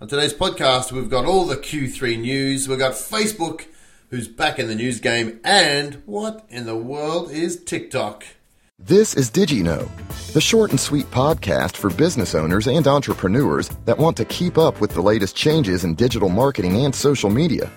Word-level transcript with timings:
On 0.00 0.08
today's 0.08 0.34
podcast, 0.34 0.92
we've 0.92 1.08
got 1.08 1.24
all 1.24 1.46
the 1.46 1.56
Q3 1.56 2.20
news. 2.20 2.68
We've 2.68 2.78
got 2.78 2.92
Facebook, 2.92 3.66
who's 4.10 4.26
back 4.28 4.58
in 4.58 4.66
the 4.66 4.74
news 4.74 5.00
game, 5.00 5.40
and 5.44 6.02
what 6.04 6.44
in 6.50 6.66
the 6.66 6.76
world 6.76 7.30
is 7.30 7.62
TikTok? 7.62 8.24
This 8.78 9.14
is 9.14 9.30
DigiKnow, 9.30 9.88
the 10.32 10.40
short 10.40 10.72
and 10.72 10.80
sweet 10.80 11.06
podcast 11.12 11.76
for 11.76 11.90
business 11.90 12.34
owners 12.34 12.66
and 12.66 12.86
entrepreneurs 12.88 13.68
that 13.84 13.96
want 13.96 14.16
to 14.16 14.24
keep 14.24 14.58
up 14.58 14.80
with 14.80 14.90
the 14.90 15.00
latest 15.00 15.36
changes 15.36 15.84
in 15.84 15.94
digital 15.94 16.28
marketing 16.28 16.84
and 16.84 16.92
social 16.92 17.30
media. 17.30 17.70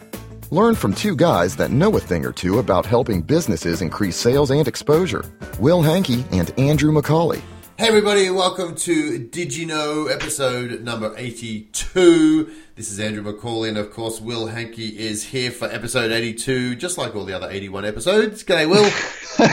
Learn 0.50 0.74
from 0.74 0.96
two 0.96 1.16
guys 1.16 1.56
that 1.58 1.72
know 1.72 1.96
a 1.96 2.00
thing 2.00 2.26
or 2.26 2.32
two 2.32 2.58
about 2.58 2.86
helping 2.86 3.22
businesses 3.22 3.84
increase 3.84 4.16
sales 4.16 4.50
and 4.50 4.68
exposure 4.68 5.24
Will 5.60 5.84
Hankey 5.84 6.26
and 6.32 6.52
Andrew 6.60 6.92
McCauley. 6.92 7.42
Hey 7.78 7.90
everybody, 7.90 8.30
welcome 8.32 8.74
to 8.76 9.20
DigiKnow 9.20 10.12
episode 10.12 10.82
number 10.82 11.14
82. 11.16 12.52
This 12.76 12.92
is 12.92 13.00
Andrew 13.00 13.22
McCauley 13.24 13.70
and 13.70 13.78
of 13.78 13.92
course 13.92 14.20
Will 14.20 14.48
Hankey 14.48 14.98
is 14.98 15.24
here 15.26 15.52
for 15.52 15.66
episode 15.66 16.12
82, 16.12 16.76
just 16.76 16.98
like 16.98 17.16
all 17.16 17.24
the 17.24 17.34
other 17.36 17.50
81 17.52 17.86
episodes. 17.86 18.44
G'day 18.44 18.68
Will. 18.68 18.90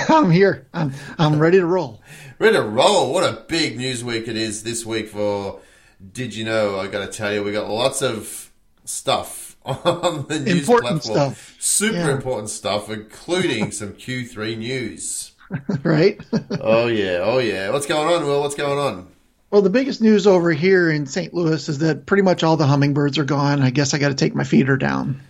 I'm 0.16 0.30
here. 0.30 0.66
I'm, 0.72 0.92
I'm 1.18 1.38
ready 1.38 1.58
to 1.58 1.66
roll. 1.66 2.00
Ready 2.38 2.56
to 2.56 2.62
roll. 2.62 3.12
What 3.12 3.24
a 3.24 3.42
big 3.42 3.76
news 3.76 4.02
week 4.02 4.26
it 4.26 4.36
is 4.38 4.62
this 4.62 4.86
week 4.86 5.08
for 5.10 5.60
DigiKnow. 6.02 6.78
I 6.78 6.86
gotta 6.86 7.08
tell 7.12 7.30
you, 7.32 7.44
we 7.44 7.52
got 7.52 7.68
lots 7.68 8.00
of 8.02 8.50
stuff 8.86 9.56
on 9.66 10.26
the 10.28 10.40
news 10.40 10.60
Important 10.66 11.02
platform. 11.02 11.34
stuff. 11.34 11.56
Super 11.60 11.96
Yeah. 11.96 12.10
important 12.14 12.48
stuff, 12.48 12.88
including 12.88 13.70
some 13.70 13.92
Q3 13.92 14.56
news. 14.56 15.32
right? 15.82 16.20
Oh 16.60 16.86
yeah, 16.86 17.20
oh 17.22 17.38
yeah. 17.38 17.70
What's 17.70 17.86
going 17.86 18.12
on, 18.12 18.24
Will? 18.24 18.40
What's 18.40 18.54
going 18.54 18.78
on? 18.78 19.08
well, 19.50 19.62
the 19.62 19.70
biggest 19.70 20.00
news 20.00 20.26
over 20.26 20.50
here 20.50 20.90
in 20.90 21.06
St. 21.06 21.32
Louis 21.32 21.68
is 21.68 21.78
that 21.78 22.06
pretty 22.06 22.22
much 22.24 22.42
all 22.42 22.56
the 22.56 22.66
hummingbirds 22.66 23.18
are 23.18 23.24
gone. 23.24 23.62
I 23.62 23.70
guess 23.70 23.94
I 23.94 23.98
got 23.98 24.08
to 24.08 24.14
take 24.14 24.34
my 24.34 24.42
feeder 24.44 24.76
down. 24.76 25.20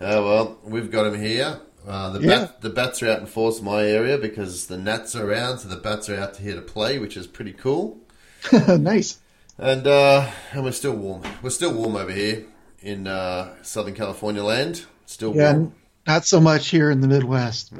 Oh 0.00 0.24
well, 0.24 0.58
we've 0.64 0.90
got 0.90 1.04
them 1.10 1.20
here. 1.20 1.60
Uh, 1.86 2.10
the, 2.10 2.20
Yeah. 2.20 2.28
bat, 2.40 2.60
the 2.60 2.70
bats 2.70 3.02
are 3.02 3.10
out 3.10 3.20
in 3.20 3.26
force 3.26 3.58
in 3.60 3.64
my 3.64 3.82
area 3.84 4.18
because 4.18 4.66
the 4.66 4.76
gnats 4.76 5.16
are 5.16 5.28
around, 5.30 5.58
so 5.58 5.68
the 5.68 5.76
bats 5.76 6.08
are 6.10 6.18
out 6.20 6.36
here 6.36 6.54
to 6.54 6.60
play, 6.62 6.98
which 6.98 7.16
is 7.16 7.26
pretty 7.26 7.52
cool. 7.52 7.98
nice. 8.68 9.18
And 9.58 9.86
uh, 9.86 10.30
and 10.52 10.64
we're 10.64 10.72
still 10.72 10.94
warm. 10.94 11.22
We're 11.42 11.50
still 11.50 11.72
warm 11.74 11.96
over 11.96 12.12
here 12.12 12.44
in 12.80 13.06
uh, 13.06 13.54
Southern 13.62 13.94
California 13.94 14.42
land. 14.44 14.84
Still 15.06 15.34
Yeah, 15.34 15.52
warm. 15.54 15.74
not 16.06 16.24
so 16.26 16.40
much 16.40 16.68
here 16.68 16.90
in 16.90 17.00
the 17.00 17.08
Midwest. 17.08 17.72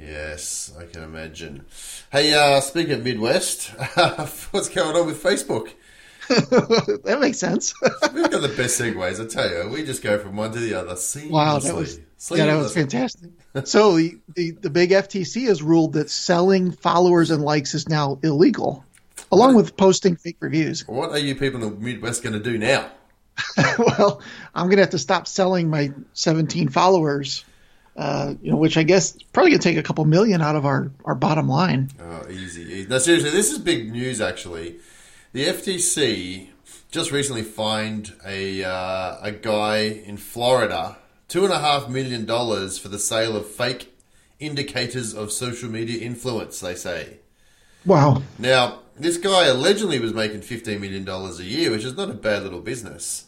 Yes, 0.00 0.72
I 0.78 0.86
can 0.86 1.02
imagine. 1.02 1.66
Hey, 2.10 2.32
uh, 2.32 2.60
speaking 2.60 2.94
of 2.94 3.04
Midwest, 3.04 3.68
what's 4.50 4.68
going 4.68 4.96
on 4.96 5.06
with 5.06 5.22
Facebook? 5.22 5.70
that 6.28 7.18
makes 7.20 7.38
sense. 7.38 7.74
We've 8.14 8.30
got 8.30 8.40
the 8.40 8.54
best 8.56 8.80
segues, 8.80 9.20
I 9.20 9.26
tell 9.26 9.50
you. 9.50 9.68
We 9.68 9.84
just 9.84 10.02
go 10.02 10.18
from 10.18 10.36
one 10.36 10.52
to 10.52 10.60
the 10.60 10.74
other 10.74 10.94
seamlessly. 10.94 11.30
wow, 11.30 11.58
that 11.58 11.74
was 11.74 11.98
yeah, 12.30 12.46
that 12.46 12.56
was 12.56 12.72
fantastic. 12.72 13.30
So 13.64 13.96
the, 13.96 14.18
the 14.34 14.52
the 14.52 14.70
big 14.70 14.90
FTC 14.90 15.48
has 15.48 15.62
ruled 15.62 15.94
that 15.94 16.08
selling 16.08 16.70
followers 16.70 17.30
and 17.30 17.42
likes 17.42 17.74
is 17.74 17.88
now 17.88 18.20
illegal, 18.22 18.84
along 19.32 19.56
with 19.56 19.76
posting 19.76 20.16
fake 20.16 20.36
reviews. 20.40 20.86
What 20.86 21.10
are 21.10 21.18
you 21.18 21.34
people 21.34 21.62
in 21.64 21.74
the 21.74 21.80
Midwest 21.80 22.22
going 22.22 22.34
to 22.34 22.40
do 22.40 22.56
now? 22.56 22.90
well, 23.78 24.22
I'm 24.54 24.68
gonna 24.68 24.82
have 24.82 24.90
to 24.90 24.98
stop 24.98 25.26
selling 25.26 25.68
my 25.68 25.92
17 26.12 26.68
followers. 26.68 27.44
Uh, 28.00 28.32
you 28.40 28.50
know, 28.50 28.56
which 28.56 28.78
I 28.78 28.82
guess 28.82 29.12
probably 29.34 29.50
gonna 29.50 29.62
take 29.62 29.76
a 29.76 29.82
couple 29.82 30.06
million 30.06 30.40
out 30.40 30.56
of 30.56 30.64
our, 30.64 30.90
our 31.04 31.14
bottom 31.14 31.50
line. 31.50 31.90
Oh, 32.00 32.26
easy, 32.30 32.62
easy. 32.62 32.86
No, 32.88 32.96
seriously, 32.96 33.28
this 33.28 33.52
is 33.52 33.58
big 33.58 33.92
news. 33.92 34.22
Actually, 34.22 34.76
the 35.34 35.44
FTC 35.44 36.48
just 36.90 37.12
recently 37.12 37.42
fined 37.42 38.14
a 38.24 38.64
uh, 38.64 39.18
a 39.20 39.32
guy 39.32 39.80
in 39.80 40.16
Florida 40.16 40.96
two 41.28 41.44
and 41.44 41.52
a 41.52 41.58
half 41.58 41.90
million 41.90 42.24
dollars 42.24 42.78
for 42.78 42.88
the 42.88 42.98
sale 42.98 43.36
of 43.36 43.46
fake 43.46 43.94
indicators 44.38 45.12
of 45.12 45.30
social 45.30 45.68
media 45.68 46.00
influence. 46.00 46.58
They 46.58 46.76
say. 46.76 47.18
Wow. 47.84 48.22
Now, 48.38 48.78
this 48.96 49.18
guy 49.18 49.44
allegedly 49.48 49.98
was 49.98 50.14
making 50.14 50.40
fifteen 50.40 50.80
million 50.80 51.04
dollars 51.04 51.38
a 51.38 51.44
year, 51.44 51.70
which 51.70 51.84
is 51.84 51.98
not 51.98 52.08
a 52.08 52.14
bad 52.14 52.44
little 52.44 52.60
business. 52.60 53.26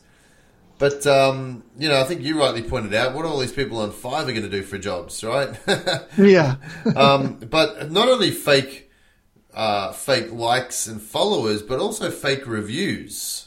But 0.83 1.07
um, 1.07 1.63
you 1.79 1.89
know, 1.89 2.01
I 2.01 2.03
think 2.03 2.23
you 2.23 2.41
rightly 2.41 2.61
pointed 2.61 2.93
out 2.93 3.15
what 3.15 3.25
are 3.25 3.29
all 3.29 3.39
these 3.39 3.53
people 3.53 3.79
on 3.79 3.93
Fiverr 3.93 4.23
are 4.23 4.33
going 4.33 4.43
to 4.43 4.49
do 4.49 4.65
for 4.65 4.79
jobs, 4.79 5.23
right? 5.23 5.57
Yeah. 6.19 6.57
um, 6.97 7.35
but 7.35 7.93
not 7.93 8.09
only 8.09 8.33
fake 8.33 8.91
uh, 9.55 9.93
fake 9.93 10.33
likes 10.33 10.89
and 10.89 11.01
followers, 11.01 11.63
but 11.63 11.79
also 11.79 12.11
fake 12.11 12.49
reviews. 12.49 13.47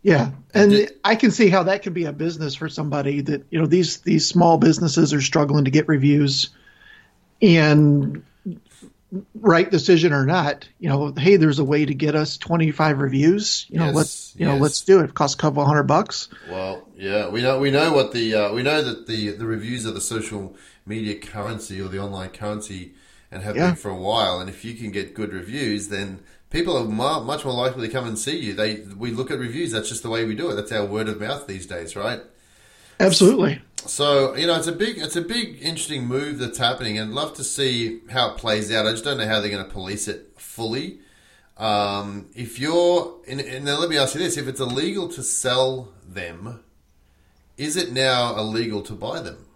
Yeah, 0.00 0.30
and 0.54 0.70
Did- 0.70 0.92
I 1.02 1.16
can 1.16 1.32
see 1.32 1.48
how 1.48 1.64
that 1.64 1.82
could 1.82 1.94
be 1.94 2.04
a 2.04 2.12
business 2.12 2.54
for 2.54 2.68
somebody 2.68 3.22
that 3.22 3.46
you 3.50 3.58
know 3.58 3.66
these 3.66 3.96
these 4.02 4.24
small 4.24 4.56
businesses 4.56 5.12
are 5.12 5.20
struggling 5.20 5.64
to 5.64 5.72
get 5.72 5.88
reviews, 5.88 6.50
and 7.42 8.22
right 9.34 9.70
decision 9.70 10.12
or 10.12 10.26
not, 10.26 10.68
you 10.78 10.88
know, 10.88 11.12
hey, 11.16 11.36
there's 11.36 11.58
a 11.58 11.64
way 11.64 11.84
to 11.86 11.94
get 11.94 12.14
us 12.14 12.36
25 12.36 12.98
reviews. 12.98 13.66
You 13.68 13.78
know, 13.78 13.86
Yes, 13.86 13.94
let's 13.94 14.34
you 14.36 14.44
know 14.46 14.56
let's 14.56 14.82
do 14.82 15.00
it. 15.00 15.04
It 15.04 15.14
costs 15.14 15.34
a 15.34 15.38
couple 15.38 15.64
hundred 15.64 15.84
bucks. 15.84 16.28
Well, 16.50 16.86
yeah, 16.96 17.28
we 17.28 17.42
know 17.42 17.58
we 17.58 17.70
know 17.70 17.92
what 17.92 18.12
the 18.12 18.34
uh, 18.34 18.52
we 18.52 18.62
know 18.62 18.82
that 18.82 19.06
the 19.06 19.30
the 19.30 19.46
reviews 19.46 19.86
are 19.86 19.92
the 19.92 20.00
social 20.00 20.56
media 20.86 21.18
currency 21.18 21.80
or 21.80 21.88
the 21.88 21.98
online 21.98 22.30
currency, 22.30 22.92
and 23.30 23.42
have 23.42 23.56
Yeah. 23.56 23.68
been 23.68 23.76
for 23.76 23.90
a 23.90 23.96
while. 23.96 24.40
And 24.40 24.48
if 24.50 24.64
you 24.64 24.74
can 24.74 24.90
get 24.90 25.14
good 25.14 25.32
reviews, 25.32 25.88
then 25.88 26.20
people 26.50 26.76
are 26.76 26.84
mu 26.84 27.24
much 27.24 27.44
more 27.44 27.54
likely 27.54 27.86
to 27.86 27.92
come 27.92 28.06
and 28.06 28.18
see 28.18 28.38
you. 28.38 28.52
They 28.52 28.80
we 28.96 29.10
look 29.10 29.30
at 29.30 29.38
reviews. 29.38 29.72
That's 29.72 29.88
just 29.88 30.02
the 30.02 30.10
way 30.10 30.24
we 30.26 30.34
do 30.34 30.50
it. 30.50 30.54
That's 30.56 30.72
our 30.72 30.84
word 30.84 31.08
of 31.08 31.18
mouth 31.20 31.46
these 31.46 31.66
days, 31.66 31.96
right? 31.96 32.20
Absolutely. 33.00 33.62
So 33.86 34.34
you 34.34 34.46
know, 34.46 34.56
it's 34.56 34.66
a 34.66 34.72
big, 34.72 34.98
it's 34.98 35.16
a 35.16 35.22
big, 35.22 35.58
interesting 35.62 36.06
move 36.06 36.38
that's 36.38 36.58
happening, 36.58 36.98
and 36.98 37.14
love 37.14 37.34
to 37.34 37.44
see 37.44 38.00
how 38.10 38.30
it 38.32 38.38
plays 38.38 38.72
out. 38.72 38.86
I 38.86 38.90
just 38.92 39.04
don't 39.04 39.18
know 39.18 39.26
how 39.26 39.40
they're 39.40 39.50
going 39.50 39.64
to 39.64 39.70
police 39.70 40.08
it 40.08 40.32
fully. 40.36 40.98
Um, 41.56 42.28
if 42.36 42.58
you're, 42.60 43.16
and, 43.26 43.40
and 43.40 43.64
now 43.64 43.78
let 43.78 43.88
me 43.88 43.96
ask 43.98 44.14
you 44.14 44.20
this: 44.20 44.36
if 44.36 44.46
it's 44.48 44.60
illegal 44.60 45.08
to 45.08 45.22
sell 45.22 45.92
them, 46.06 46.60
is 47.56 47.76
it 47.76 47.92
now 47.92 48.36
illegal 48.36 48.82
to 48.82 48.92
buy 48.92 49.20
them? 49.20 49.46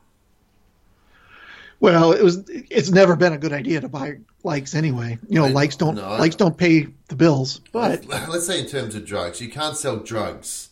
Well, 1.80 2.12
it 2.12 2.22
was. 2.22 2.44
It's 2.48 2.90
never 2.90 3.16
been 3.16 3.32
a 3.32 3.38
good 3.38 3.52
idea 3.52 3.80
to 3.80 3.88
buy 3.88 4.18
likes 4.44 4.74
anyway. 4.74 5.18
You 5.28 5.40
know, 5.40 5.46
I- 5.46 5.50
likes 5.50 5.76
don't 5.76 5.96
no, 5.96 6.08
likes 6.10 6.36
don't 6.36 6.56
pay 6.56 6.86
the 7.08 7.16
bills. 7.16 7.60
But 7.72 8.06
let's 8.06 8.46
say 8.46 8.60
in 8.60 8.66
terms 8.66 8.94
of 8.94 9.04
drugs, 9.04 9.40
you 9.40 9.48
can't 9.50 9.76
sell 9.76 9.96
drugs, 9.98 10.70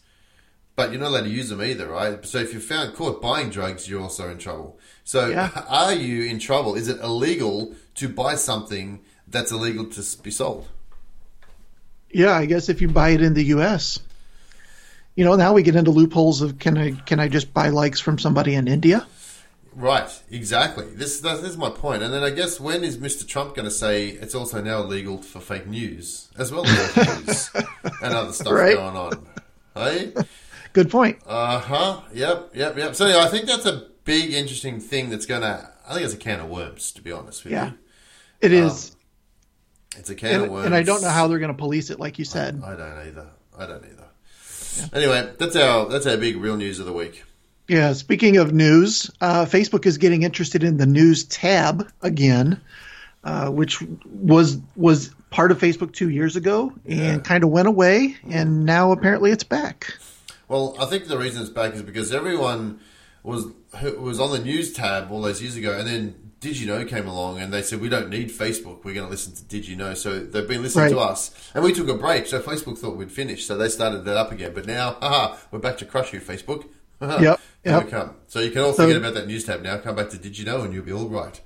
but 0.76 0.91
you're 0.92 1.00
not 1.00 1.08
allowed 1.08 1.25
to 1.25 1.31
use 1.31 1.48
them 1.50 1.62
either, 1.62 1.88
right? 1.88 2.25
So 2.25 2.38
if 2.38 2.53
you're 2.53 2.62
found 2.62 2.94
caught 2.94 3.20
buying 3.20 3.50
drugs, 3.50 3.88
you're 3.88 4.00
also 4.03 4.31
in 4.31 4.38
trouble. 4.38 4.78
So 5.04 5.28
Yeah. 5.28 5.50
are 5.69 5.92
you 5.94 6.25
in 6.25 6.38
trouble? 6.38 6.75
Is 6.75 6.88
it 6.88 7.00
illegal 7.00 7.75
to 7.97 8.08
buy 8.08 8.34
something 8.36 9.00
that's 9.28 9.53
illegal 9.53 9.86
to 9.86 10.03
be 10.22 10.31
sold? 10.31 10.69
yeah, 12.12 12.32
I 12.34 12.47
guess 12.47 12.69
if 12.69 12.81
you 12.81 12.88
buy 12.88 13.10
it 13.10 13.22
in 13.22 13.34
the 13.34 13.44
U.S. 13.56 14.00
You 15.14 15.25
know, 15.25 15.36
now 15.36 15.53
we 15.53 15.62
get 15.62 15.76
into 15.76 15.91
loopholes 15.91 16.41
of 16.42 16.58
can 16.58 16.76
I 16.78 16.92
can 16.92 17.20
I 17.20 17.28
just 17.28 17.52
buy 17.54 17.69
likes 17.69 18.00
from 18.00 18.19
somebody 18.19 18.54
in 18.54 18.66
India? 18.69 19.06
Right, 19.72 20.10
exactly. 20.31 20.87
This, 20.92 21.20
this 21.20 21.42
is 21.44 21.56
my 21.56 21.70
point. 21.70 22.02
And 22.02 22.12
then 22.12 22.25
I 22.25 22.31
guess 22.31 22.58
when 22.58 22.82
is 22.82 22.98
Mr. 22.98 23.25
Trump 23.26 23.54
going 23.54 23.66
to 23.66 23.70
say 23.70 24.08
it's 24.08 24.34
also 24.34 24.60
now 24.60 24.81
illegal 24.82 25.19
for 25.22 25.38
fake 25.38 25.69
news 25.69 26.28
as 26.37 26.50
well 26.50 26.66
as 26.66 26.97
news 27.26 27.50
and 28.02 28.12
other 28.14 28.32
stuff 28.32 28.52
Right. 28.52 28.75
going 28.75 28.97
on? 28.97 29.26
Hey? 29.75 30.12
Good 30.72 30.91
point. 30.91 31.19
Uh 31.26 31.58
huh. 31.58 32.00
Yep, 32.14 32.50
yep, 32.54 32.76
yep. 32.76 32.94
So 32.94 33.06
I 33.20 33.28
think 33.28 33.47
that's 33.47 33.66
a 33.66 33.86
big, 34.04 34.32
interesting 34.32 34.81
thing 34.81 35.10
that's 35.10 35.26
going 35.26 35.42
to. 35.42 35.69
I 35.88 35.92
think 35.94 36.04
it's 36.04 36.14
a 36.14 36.19
can 36.19 36.41
of 36.41 36.48
worms, 36.48 36.92
to 36.92 37.03
be 37.03 37.10
honest 37.12 37.42
with 37.44 37.53
Yeah, 37.53 37.66
you. 37.70 37.78
it 38.41 38.53
is, 38.53 38.94
It's 39.97 40.10
a 40.10 40.14
can 40.14 40.42
of 40.42 40.50
worms. 40.50 40.66
and 40.66 40.75
I 40.75 40.82
don't 40.84 41.03
know 41.03 41.08
how 41.08 41.26
they're 41.26 41.41
going 41.41 41.50
to 41.53 41.58
police 41.58 41.91
it, 41.91 41.98
like 41.98 42.19
you 42.19 42.25
said. 42.25 42.62
I 42.64 42.76
don't 42.76 42.98
either. 43.08 43.26
I 43.58 43.66
don't 43.66 43.84
either. 43.84 44.04
Anyway, 44.93 45.32
that's 45.38 45.56
our 45.56 45.88
that's 45.88 46.06
our 46.06 46.17
big 46.17 46.37
real 46.37 46.56
news 46.56 46.78
of 46.78 46.87
the 46.87 46.93
week. 46.93 47.25
Yeah. 47.67 47.93
Speaking 47.93 48.37
of 48.37 48.52
news, 48.52 49.11
uh, 49.20 49.44
Facebook 49.46 49.87
is 49.87 49.99
getting 49.99 50.22
interested 50.22 50.62
in 50.62 50.76
the 50.76 50.87
news 50.87 51.25
tab 51.25 51.88
again, 52.02 52.61
uh, 53.25 53.49
which 53.50 53.82
was 54.05 54.58
was 54.76 55.11
part 55.31 55.50
of 55.50 55.58
Facebook 55.58 55.93
two 55.93 56.11
years 56.11 56.37
ago 56.37 56.72
and 56.88 57.25
kind 57.25 57.43
of 57.44 57.50
went 57.50 57.67
away, 57.69 58.17
and 58.28 58.64
now 58.64 58.93
apparently 58.93 59.31
it's 59.32 59.44
back. 59.44 59.93
Well, 60.50 60.75
I 60.81 60.87
think 60.87 61.06
the 61.06 61.17
reason 61.17 61.43
it's 61.43 61.49
back 61.49 61.75
is 61.75 61.82
because 61.82 62.12
everyone 62.12 62.81
was 63.23 63.47
was 63.97 64.19
on 64.19 64.32
the 64.32 64.41
news 64.41 64.73
tab 64.73 65.12
all 65.12 65.23
those 65.23 65.41
years 65.41 65.55
ago, 65.55 65.79
and 65.79 65.87
then 65.87 66.32
DigiKnow 66.41 66.88
came 66.88 67.06
along, 67.06 67.38
and 67.38 67.52
they 67.55 67.62
said 67.62 67.81
we 67.81 67.88
don't 67.88 68.08
need 68.11 68.31
Facebook. 68.31 68.82
We're 68.82 68.94
going 68.94 69.06
to 69.06 69.11
listen 69.11 69.32
to 69.32 69.43
DigiKnow. 69.44 69.97
So 69.97 70.19
they've 70.19 70.49
been 70.49 70.61
listening 70.61 70.91
to 70.91 70.99
us, 70.99 71.31
and 71.55 71.62
we 71.62 71.73
took 71.73 71.88
a 71.88 71.94
break. 71.94 72.26
So 72.26 72.43
Facebook 72.43 72.79
thought 72.79 72.97
we'd 72.97 73.12
finish, 73.12 73.47
so 73.47 73.56
they 73.56 73.69
started 73.69 74.05
that 74.06 74.17
up 74.17 74.32
again. 74.32 74.50
But 74.52 74.67
now, 74.67 74.97
haha, 75.00 75.37
we're 75.52 75.61
back 75.61 75.79
to 75.79 75.85
crush 75.85 76.12
you, 76.12 76.20
Facebook. 76.20 76.67
Yep, 77.00 77.41
Here 77.64 77.73
yep. 77.73 77.85
we 77.85 77.91
come. 77.91 78.17
So 78.26 78.41
you 78.41 78.50
can 78.50 78.61
all 78.61 78.75
So- 78.75 78.82
forget 78.82 78.96
about 78.99 79.14
that 79.14 79.26
news 79.26 79.44
tab 79.44 79.62
now. 79.62 79.79
Come 79.79 79.94
back 79.96 80.11
to 80.11 80.19
DigiKnow, 80.19 80.64
and 80.67 80.75
you'll 80.75 80.85
be 80.85 80.93
all 80.93 81.08
right. 81.08 81.41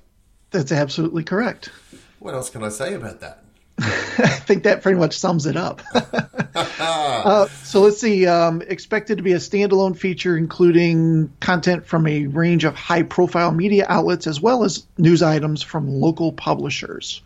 That's 0.51 0.71
absolutely 0.73 1.23
correct. 1.23 1.69
What 2.19 2.33
else 2.33 2.49
can 2.49 2.61
I 2.63 2.69
say 2.69 2.93
about 2.95 3.21
that? 3.21 3.44
I 3.79 4.27
think 4.27 4.63
that 4.63 4.81
pretty 4.81 4.97
much 4.97 5.17
sums 5.17 5.45
it 5.45 5.57
up. 5.57 5.81
uh, 6.55 7.47
so 7.63 7.81
let's 7.81 7.99
see. 7.99 8.25
Um, 8.25 8.61
expected 8.61 9.17
to 9.17 9.23
be 9.23 9.33
a 9.33 9.37
standalone 9.37 9.97
feature, 9.97 10.37
including 10.37 11.31
content 11.41 11.85
from 11.85 12.07
a 12.07 12.27
range 12.27 12.63
of 12.63 12.75
high-profile 12.75 13.51
media 13.51 13.85
outlets 13.89 14.27
as 14.27 14.39
well 14.39 14.63
as 14.63 14.85
news 14.97 15.21
items 15.21 15.61
from 15.61 15.89
local 15.89 16.31
publishers. 16.31 17.21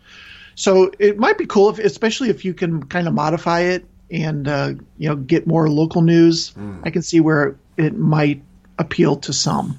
So 0.56 0.90
it 0.98 1.18
might 1.18 1.38
be 1.38 1.46
cool, 1.46 1.70
if, 1.70 1.78
especially 1.78 2.30
if 2.30 2.44
you 2.44 2.52
can 2.52 2.82
kind 2.84 3.06
of 3.06 3.14
modify 3.14 3.60
it 3.60 3.84
and 4.10 4.48
uh, 4.48 4.72
you 4.98 5.08
know 5.08 5.16
get 5.16 5.46
more 5.46 5.68
local 5.68 6.02
news. 6.02 6.52
I 6.82 6.90
can 6.90 7.02
see 7.02 7.20
where 7.20 7.56
it 7.76 7.96
might 7.96 8.42
appeal 8.78 9.16
to 9.16 9.32
some. 9.32 9.78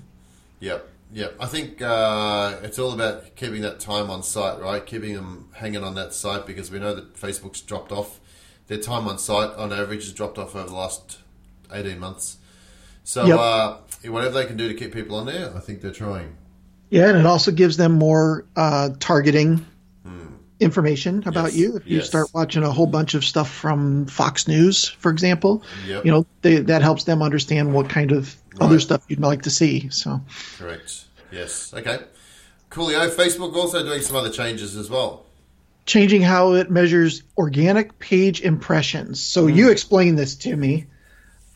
Yep, 0.62 0.88
yep. 1.14 1.36
I 1.40 1.46
think 1.46 1.82
uh, 1.82 2.58
it's 2.64 2.80
all 2.80 2.94
about 2.94 3.36
keeping 3.36 3.62
that 3.62 3.80
time 3.80 4.10
on 4.10 4.24
site, 4.24 4.60
right? 4.60 4.86
Keeping 4.86 5.16
them 5.16 5.50
hanging 5.54 5.84
on 5.84 5.96
that 5.96 6.14
site 6.14 6.46
because 6.46 6.72
we 6.72 6.80
know 6.80 6.94
that 6.96 7.16
Facebook's 7.16 7.62
dropped 7.62 7.92
off. 7.92 8.20
Their 8.68 8.78
time 8.80 9.08
on 9.08 9.18
site, 9.18 9.52
on 9.58 9.74
average, 9.74 10.04
has 10.04 10.14
dropped 10.14 10.38
off 10.38 10.56
over 10.56 10.68
the 10.68 10.76
last 10.76 11.20
eighteen 11.72 12.00
months. 12.00 12.38
So 13.04 13.26
Yep. 13.26 13.40
uh, 13.40 13.78
whatever 14.10 14.34
they 14.36 14.46
can 14.46 14.58
do 14.58 14.68
to 14.68 14.74
keep 14.74 14.94
people 14.94 15.18
on 15.18 15.26
there, 15.26 15.52
I 15.56 15.60
think 15.60 15.82
they're 15.82 15.92
trying. 15.92 16.38
Yeah, 16.90 17.10
and 17.10 17.18
it 17.18 17.26
also 17.26 17.52
gives 17.52 17.78
them 17.78 17.94
more 17.94 18.46
uh, 18.56 18.90
targeting 19.00 19.66
information 20.62 21.24
about 21.26 21.46
Yes, 21.52 21.56
you. 21.58 21.76
If 21.78 21.88
you 21.88 22.02
start 22.02 22.28
watching 22.34 22.64
a 22.64 22.72
whole 22.72 22.86
bunch 22.88 23.14
of 23.16 23.26
stuff 23.26 23.50
from 23.52 24.06
Fox 24.06 24.48
News, 24.48 24.88
for 24.88 25.12
example, 25.12 25.64
Yep. 25.88 26.06
you 26.06 26.12
know 26.12 26.26
they, 26.44 26.58
that 26.58 26.82
helps 26.82 27.04
them 27.04 27.22
understand 27.22 27.74
what 27.74 27.90
kind 27.90 28.12
of 28.12 28.36
other 28.62 28.80
stuff 28.80 29.02
you'd 29.10 29.20
like 29.20 29.42
to 29.44 29.50
see. 29.50 29.90
So 29.90 30.22
Correct. 30.58 31.06
Yes. 31.32 31.74
Okay. 31.74 32.00
Coolio. 32.70 33.10
Facebook 33.10 33.56
also 33.56 33.84
doing 33.84 34.02
some 34.02 34.16
other 34.16 34.30
changes 34.30 34.78
as 34.78 34.90
well. 34.90 35.26
changing 35.88 36.22
how 36.22 36.54
it 36.54 36.70
measures 36.70 37.24
organic 37.38 37.98
page 37.98 38.40
impressions. 38.42 39.20
So 39.20 39.48
Hmm. 39.48 39.56
you 39.58 39.72
explained 39.72 40.18
this 40.20 40.36
to 40.46 40.56
me, 40.56 40.86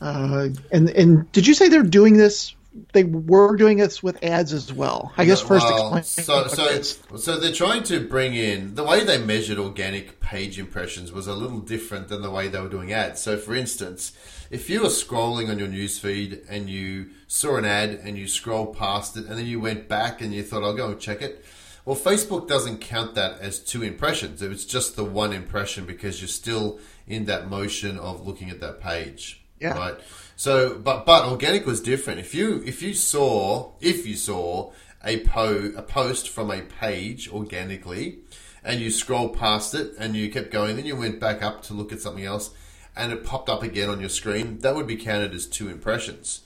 uh, 0.00 0.48
and 0.72 0.90
and 0.90 1.30
did 1.32 1.46
you 1.46 1.54
say 1.54 1.68
they're 1.68 1.84
doing 2.00 2.16
this? 2.16 2.52
They 2.92 3.04
were 3.04 3.56
doing 3.56 3.78
this 3.78 4.02
with 4.02 4.22
ads 4.22 4.52
as 4.52 4.72
well. 4.72 5.12
I 5.16 5.24
guess 5.24 5.40
first 5.40 5.64
Well, 5.64 5.96
explain. 5.96 6.48
So, 6.48 6.48
so, 6.48 7.16
so 7.16 7.40
they're 7.40 7.52
trying 7.52 7.82
to 7.84 8.00
bring 8.00 8.34
in 8.34 8.74
the 8.74 8.84
way 8.84 9.04
they 9.04 9.18
measured 9.18 9.58
organic 9.58 10.20
page 10.20 10.58
impressions 10.58 11.12
was 11.12 11.26
a 11.26 11.34
little 11.34 11.60
different 11.60 12.08
than 12.08 12.22
the 12.22 12.30
way 12.30 12.48
they 12.48 12.60
were 12.60 12.68
doing 12.68 12.92
ads. 12.92 13.20
So, 13.20 13.36
for 13.36 13.54
instance, 13.54 14.12
if 14.50 14.70
you 14.70 14.82
were 14.82 14.88
scrolling 14.88 15.50
on 15.50 15.58
your 15.58 15.68
newsfeed 15.68 16.44
and 16.48 16.68
you 16.68 17.10
saw 17.26 17.56
an 17.56 17.64
ad 17.64 17.90
and 17.90 18.16
you 18.16 18.28
scrolled 18.28 18.76
past 18.76 19.16
it 19.16 19.26
and 19.26 19.38
then 19.38 19.46
you 19.46 19.60
went 19.60 19.88
back 19.88 20.20
and 20.20 20.32
you 20.32 20.42
thought, 20.42 20.62
I'll 20.62 20.74
go 20.74 20.88
and 20.88 21.00
check 21.00 21.22
it. 21.22 21.44
Well, 21.84 21.96
Facebook 21.96 22.48
doesn't 22.48 22.78
count 22.80 23.14
that 23.14 23.40
as 23.40 23.60
two 23.60 23.82
impressions. 23.82 24.42
It's 24.42 24.64
just 24.64 24.96
the 24.96 25.04
one 25.04 25.32
impression 25.32 25.86
because 25.86 26.20
you're 26.20 26.28
still 26.28 26.80
in 27.06 27.26
that 27.26 27.48
motion 27.48 27.96
of 27.98 28.26
looking 28.26 28.50
at 28.50 28.60
that 28.60 28.80
page. 28.80 29.44
Yeah. 29.60 29.78
Right. 29.78 29.94
So, 30.36 30.78
but 30.78 31.06
but 31.06 31.24
organic 31.24 31.66
was 31.66 31.80
different. 31.80 32.20
If 32.20 32.34
you 32.34 32.62
if 32.64 32.82
you 32.82 32.94
saw 32.94 33.72
if 33.80 34.06
you 34.06 34.14
saw 34.16 34.72
a 35.04 35.20
po 35.20 35.72
a 35.76 35.82
post 35.82 36.28
from 36.28 36.50
a 36.50 36.60
page 36.60 37.28
organically, 37.30 38.18
and 38.62 38.80
you 38.80 38.90
scroll 38.90 39.30
past 39.30 39.74
it 39.74 39.94
and 39.98 40.14
you 40.14 40.30
kept 40.30 40.50
going, 40.50 40.76
then 40.76 40.84
you 40.84 40.96
went 40.96 41.20
back 41.20 41.42
up 41.42 41.62
to 41.62 41.74
look 41.74 41.92
at 41.92 42.00
something 42.00 42.24
else, 42.24 42.50
and 42.96 43.12
it 43.12 43.24
popped 43.24 43.48
up 43.48 43.62
again 43.62 43.88
on 43.88 44.00
your 44.00 44.08
screen, 44.08 44.58
that 44.58 44.74
would 44.74 44.86
be 44.86 44.96
counted 44.96 45.32
as 45.32 45.46
two 45.46 45.68
impressions. 45.68 46.42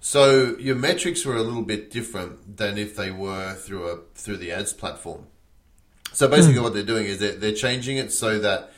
So 0.00 0.56
your 0.58 0.76
metrics 0.76 1.24
were 1.24 1.36
a 1.36 1.42
little 1.42 1.62
bit 1.62 1.90
different 1.90 2.58
than 2.58 2.76
if 2.78 2.94
they 2.94 3.10
were 3.10 3.54
through 3.54 3.88
a 3.88 3.98
through 4.14 4.36
the 4.36 4.52
ads 4.52 4.72
platform. 4.72 5.26
So 6.12 6.28
basically, 6.28 6.58
hmm. 6.58 6.62
what 6.62 6.74
they're 6.74 6.82
doing 6.82 7.06
is 7.06 7.18
they're, 7.18 7.34
they're 7.34 7.52
changing 7.52 7.96
it 7.96 8.12
so 8.12 8.38
that 8.38 8.70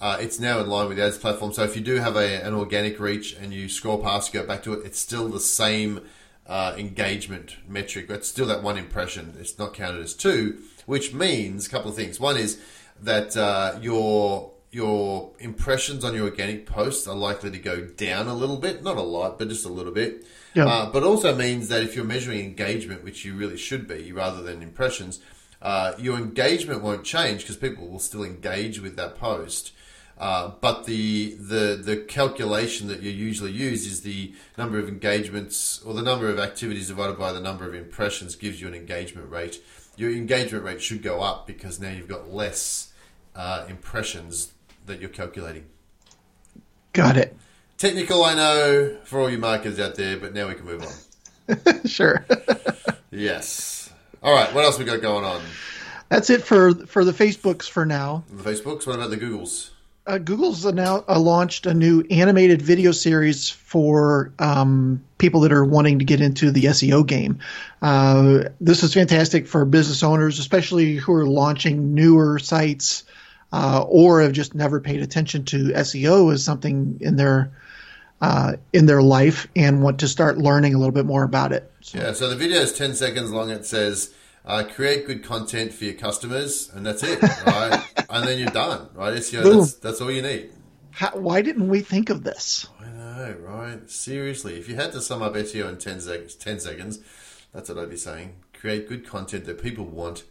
uh, 0.00 0.18
it's 0.20 0.38
now 0.40 0.60
in 0.60 0.68
line 0.68 0.88
with 0.88 0.96
the 0.96 1.04
ads 1.04 1.18
platform. 1.18 1.52
So 1.52 1.64
if 1.64 1.76
you 1.76 1.82
do 1.82 1.96
have 1.96 2.16
a, 2.16 2.44
an 2.44 2.54
organic 2.54 2.98
reach 3.00 3.34
and 3.34 3.52
you 3.52 3.68
scroll 3.68 3.98
past, 3.98 4.32
go 4.32 4.44
back 4.44 4.62
to 4.64 4.72
it, 4.74 4.84
it's 4.84 4.98
still 4.98 5.28
the 5.28 5.40
same 5.40 6.00
uh, 6.46 6.74
engagement 6.76 7.56
metric. 7.68 8.06
It's 8.10 8.28
still 8.28 8.46
that 8.46 8.62
one 8.62 8.76
impression. 8.76 9.34
It's 9.38 9.58
not 9.58 9.74
counted 9.74 10.02
as 10.02 10.14
two, 10.14 10.62
which 10.86 11.14
means 11.14 11.66
a 11.66 11.70
couple 11.70 11.90
of 11.90 11.96
things. 11.96 12.20
One 12.20 12.36
is 12.36 12.60
that 13.00 13.36
uh, 13.36 13.78
your 13.80 14.50
your 14.70 15.30
impressions 15.38 16.04
on 16.04 16.14
your 16.16 16.24
organic 16.24 16.66
posts 16.66 17.06
are 17.06 17.14
likely 17.14 17.48
to 17.48 17.58
go 17.58 17.82
down 17.82 18.26
a 18.26 18.34
little 18.34 18.56
bit, 18.56 18.82
not 18.82 18.96
a 18.96 19.02
lot, 19.02 19.38
but 19.38 19.48
just 19.48 19.64
a 19.64 19.68
little 19.68 19.92
bit. 19.92 20.26
Yeah. 20.52 20.66
Uh, 20.66 20.90
but 20.90 21.04
also 21.04 21.34
means 21.34 21.68
that 21.68 21.84
if 21.84 21.94
you're 21.94 22.04
measuring 22.04 22.40
engagement, 22.40 23.04
which 23.04 23.24
you 23.24 23.34
really 23.34 23.56
should 23.56 23.86
be, 23.86 24.10
rather 24.10 24.42
than 24.42 24.62
impressions, 24.62 25.20
uh, 25.62 25.92
your 25.96 26.18
engagement 26.18 26.82
won't 26.82 27.04
change 27.04 27.42
because 27.42 27.56
people 27.56 27.86
will 27.86 28.00
still 28.00 28.24
engage 28.24 28.80
with 28.80 28.96
that 28.96 29.16
post. 29.16 29.72
Uh, 30.16 30.52
but 30.60 30.84
the, 30.86 31.34
the 31.34 31.80
the 31.82 31.96
calculation 31.96 32.86
that 32.86 33.02
you 33.02 33.10
usually 33.10 33.50
use 33.50 33.84
is 33.84 34.02
the 34.02 34.32
number 34.56 34.78
of 34.78 34.88
engagements 34.88 35.82
or 35.82 35.92
the 35.92 36.02
number 36.02 36.28
of 36.28 36.38
activities 36.38 36.88
divided 36.88 37.18
by 37.18 37.32
the 37.32 37.40
number 37.40 37.66
of 37.66 37.74
impressions 37.74 38.36
gives 38.36 38.60
you 38.60 38.68
an 38.68 38.74
engagement 38.74 39.28
rate. 39.28 39.60
Your 39.96 40.10
engagement 40.12 40.64
rate 40.64 40.80
should 40.80 41.02
go 41.02 41.20
up 41.20 41.46
because 41.46 41.80
now 41.80 41.90
you've 41.90 42.08
got 42.08 42.32
less 42.32 42.92
uh, 43.34 43.66
impressions 43.68 44.52
that 44.86 45.00
you're 45.00 45.10
calculating. 45.10 45.66
Got 46.92 47.16
it. 47.16 47.36
Technical, 47.76 48.24
I 48.24 48.34
know, 48.34 48.98
for 49.04 49.20
all 49.20 49.28
you 49.28 49.38
marketers 49.38 49.80
out 49.80 49.96
there, 49.96 50.16
but 50.16 50.32
now 50.32 50.46
we 50.46 50.54
can 50.54 50.64
move 50.64 50.82
on. 50.82 51.80
sure. 51.86 52.24
Yes. 53.14 53.92
All 54.24 54.34
right. 54.34 54.52
What 54.52 54.64
else 54.64 54.76
we 54.76 54.84
got 54.84 55.00
going 55.00 55.24
on? 55.24 55.40
That's 56.08 56.30
it 56.30 56.42
for 56.42 56.74
for 56.86 57.04
the 57.04 57.12
Facebooks 57.12 57.68
for 57.68 57.86
now. 57.86 58.24
The 58.28 58.42
Facebooks. 58.42 58.86
What 58.88 58.96
about 58.96 59.10
the 59.10 59.16
Googles? 59.16 59.70
Uh, 60.06 60.18
Google's 60.18 60.64
now 60.66 61.02
uh, 61.08 61.18
launched 61.18 61.64
a 61.64 61.72
new 61.72 62.04
animated 62.10 62.60
video 62.60 62.92
series 62.92 63.48
for 63.48 64.34
um, 64.38 65.02
people 65.16 65.40
that 65.40 65.52
are 65.52 65.64
wanting 65.64 65.98
to 65.98 66.04
get 66.04 66.20
into 66.20 66.50
the 66.50 66.64
SEO 66.64 67.06
game. 67.06 67.38
Uh, 67.80 68.44
this 68.60 68.82
is 68.82 68.92
fantastic 68.92 69.46
for 69.46 69.64
business 69.64 70.02
owners, 70.02 70.38
especially 70.38 70.96
who 70.96 71.14
are 71.14 71.26
launching 71.26 71.94
newer 71.94 72.38
sites 72.38 73.04
uh, 73.50 73.82
or 73.88 74.20
have 74.20 74.32
just 74.32 74.54
never 74.54 74.78
paid 74.78 75.00
attention 75.00 75.44
to 75.46 75.68
SEO 75.68 76.34
as 76.34 76.44
something 76.44 76.98
in 77.00 77.16
their 77.16 77.52
uh, 78.20 78.56
in 78.72 78.86
their 78.86 79.02
life 79.02 79.48
and 79.56 79.82
want 79.82 80.00
to 80.00 80.08
start 80.08 80.38
learning 80.38 80.74
a 80.74 80.78
little 80.78 80.92
bit 80.92 81.06
more 81.06 81.24
about 81.24 81.52
it. 81.52 81.70
So, 81.80 81.98
Yeah. 81.98 82.12
So 82.12 82.28
the 82.28 82.36
video 82.36 82.58
is 82.58 82.72
ten 82.72 82.94
seconds 82.94 83.30
long. 83.30 83.50
It 83.50 83.64
says, 83.64 84.12
uh, 84.44 84.64
"Create 84.74 85.06
good 85.06 85.24
content 85.24 85.72
for 85.72 85.84
your 85.84 85.94
customers," 85.94 86.70
and 86.74 86.84
that's 86.84 87.02
it, 87.02 87.20
right? 87.46 87.82
and 88.10 88.26
then 88.26 88.38
you're 88.38 88.50
done, 88.50 88.88
right? 88.94 89.14
SEO. 89.14 89.42
That's, 89.58 89.74
that's 89.74 90.00
all 90.00 90.10
you 90.10 90.22
need. 90.22 90.50
how, 90.90 91.10
why 91.10 91.42
didn't 91.42 91.68
we 91.68 91.80
think 91.80 92.10
of 92.10 92.22
this? 92.24 92.66
I 92.80 92.86
know, 92.90 93.36
right? 93.40 93.90
Seriously, 93.90 94.56
if 94.58 94.68
you 94.68 94.76
had 94.76 94.92
to 94.92 95.00
sum 95.00 95.22
up 95.22 95.34
SEO 95.34 95.68
in 95.68 95.78
10 95.78 96.00
seconds, 96.00 96.34
10 96.34 96.60
seconds, 96.60 96.98
that's 97.52 97.68
what 97.68 97.78
I'd 97.78 97.90
be 97.90 97.96
saying. 97.96 98.36
Create 98.52 98.88
good 98.88 99.06
content 99.06 99.44
that 99.46 99.62
people 99.62 99.84
want 99.84 100.24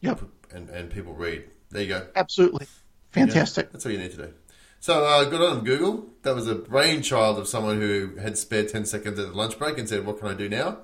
Yep, 0.00 0.22
and, 0.52 0.68
and 0.70 0.90
people 0.90 1.12
read. 1.14 1.44
There 1.70 1.82
you 1.82 1.88
go. 1.88 2.06
absolutely 2.14 2.66
fantastic. 3.10 3.72
That's 3.72 3.84
all 3.84 3.92
you 3.92 3.98
need 3.98 4.12
to 4.12 4.16
do. 4.16 4.32
So 4.80 5.04
uh, 5.04 5.24
good 5.24 5.40
on 5.42 5.64
Google. 5.64 6.06
That 6.22 6.34
was 6.36 6.46
a 6.46 6.54
brainchild 6.54 7.38
of 7.38 7.48
someone 7.48 7.80
who 7.80 8.14
had 8.16 8.38
spared 8.38 8.68
10 8.68 8.84
seconds 8.84 9.18
at 9.18 9.26
the 9.26 9.32
lunch 9.32 9.58
break 9.58 9.76
and 9.76 9.88
said, 9.88 10.06
what 10.06 10.18
can 10.20 10.28
I 10.28 10.34
do 10.34 10.48
now? 10.48 10.78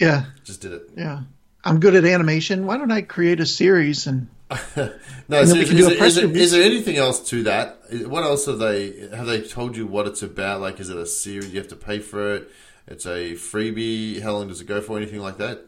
Yeah, 0.00 0.24
Just 0.44 0.60
did 0.60 0.72
it. 0.72 0.90
yeah. 0.96 1.20
I'm 1.64 1.80
good 1.80 1.94
at 1.94 2.04
animation. 2.04 2.66
Why 2.66 2.76
don't 2.78 2.90
I 2.92 3.02
create 3.02 3.40
a 3.40 3.46
series 3.46 4.06
and 4.06 4.28
No, 4.76 5.40
And 5.40 5.48
then 5.48 5.58
we 5.58 5.64
seriously, 5.64 5.64
can 5.66 5.76
is, 5.78 5.80
do 5.80 5.86
a 5.86 5.88
there- 5.90 5.98
press 5.98 6.16
is, 6.16 6.22
there- 6.22 6.36
is 6.36 6.50
there 6.52 6.62
anything 6.62 6.96
else 6.96 7.28
to 7.30 7.42
that? 7.44 7.80
What 8.08 8.22
else 8.24 8.46
have 8.46 8.58
they 8.58 9.08
have 9.14 9.26
they 9.26 9.42
told 9.42 9.76
you 9.76 9.86
what 9.86 10.06
it's 10.06 10.22
about? 10.22 10.60
Like, 10.60 10.80
is 10.80 10.88
it 10.90 10.96
a 10.96 11.06
series? 11.06 11.52
You 11.52 11.58
have 11.58 11.68
to 11.68 11.76
pay 11.76 11.98
for 11.98 12.34
it. 12.34 12.50
It's 12.86 13.04
a 13.06 13.32
freebie. 13.32 14.22
How 14.22 14.32
long 14.32 14.48
does 14.48 14.60
it 14.62 14.66
go 14.66 14.80
for? 14.80 14.96
Anything 14.96 15.20
like 15.20 15.38
that? 15.38 15.64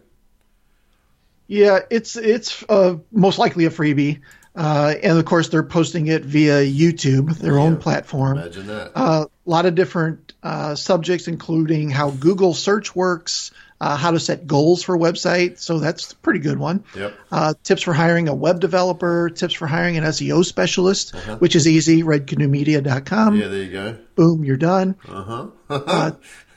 Yeah, 1.47 1.81
it's 1.91 2.17
it's 2.17 2.65
uh, 2.69 2.97
most 3.11 3.39
likely 3.39 3.65
a 3.65 3.71
freebie, 3.71 4.21
uh, 4.55 4.95
and 5.03 5.19
of 5.19 5.25
course 5.25 5.49
they're 5.49 5.65
posting 5.65 6.07
it 6.07 6.25
via 6.25 6.63
YouTube, 6.65 7.37
their 7.39 7.59
own 7.59 7.77
platform. 7.77 8.39
Imagine 8.39 8.69
that. 8.69 8.93
A 8.95 9.27
lot 9.45 9.67
of 9.67 9.75
different 9.75 10.33
uh, 10.45 10.75
subjects, 10.77 11.27
including 11.27 11.91
how 11.91 12.11
Google 12.13 12.55
search 12.55 12.95
works, 12.95 13.51
uh, 13.81 13.97
how 13.97 14.11
to 14.11 14.21
set 14.21 14.47
goals 14.47 14.83
for 14.83 14.95
a 14.95 14.99
website. 14.99 15.59
So 15.59 15.79
that's 15.79 16.13
a 16.13 16.17
pretty 16.17 16.41
good 16.41 16.59
one. 16.59 16.85
Yep. 16.95 17.15
Uh, 17.33 17.55
tips 17.63 17.83
for 17.83 17.93
hiring 17.95 18.29
a 18.29 18.35
web 18.35 18.61
developer, 18.61 19.31
tips 19.31 19.55
for 19.55 19.67
hiring 19.67 19.97
an 19.97 20.05
SEO 20.05 20.45
specialist, 20.45 21.15
which 21.39 21.57
is 21.57 21.67
easy. 21.67 22.03
RedCanoeMedia.com. 22.03 23.29
Uh-huh. 23.35 23.43
Yeah, 23.43 23.49
there 23.49 23.63
you 23.63 23.73
go. 23.73 23.99
Boom, 24.17 24.45
you're 24.45 24.57
done. 24.59 24.97
Uh 25.09 25.49
huh. 25.71 26.13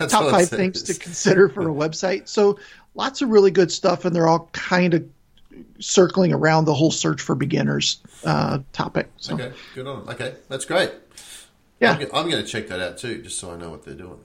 top 0.07 0.31
five 0.31 0.49
things 0.49 0.83
to 0.83 0.93
consider 0.93 1.47
for 1.49 1.61
a 1.61 1.73
website. 1.73 2.27
So 2.27 2.59
lots 2.95 3.21
of 3.21 3.29
really 3.29 3.51
good 3.51 3.71
stuff, 3.71 4.03
and 4.05 4.15
they're 4.15 4.27
all 4.27 4.49
kind 4.51 4.93
of 4.93 5.07
circling 5.79 6.33
around 6.33 6.65
the 6.65 6.73
whole 6.73 6.91
search 6.91 7.21
for 7.21 7.35
beginners 7.35 8.01
uh, 8.25 8.59
topic. 8.73 9.09
So 9.17 9.35
Okay, 9.35 9.53
good 9.75 9.87
on. 9.87 10.09
Okay, 10.09 10.33
that's 10.49 10.65
great. 10.65 10.91
yeah, 11.79 11.93
I'm, 11.93 12.01
I'm 12.13 12.29
going 12.29 12.43
to 12.43 12.47
check 12.49 12.67
that 12.69 12.79
out 12.81 12.97
too, 12.97 13.21
just 13.21 13.37
so 13.39 13.51
I 13.53 13.57
know 13.57 13.69
what 13.69 13.83
they're 13.85 13.93
doing. 13.93 14.19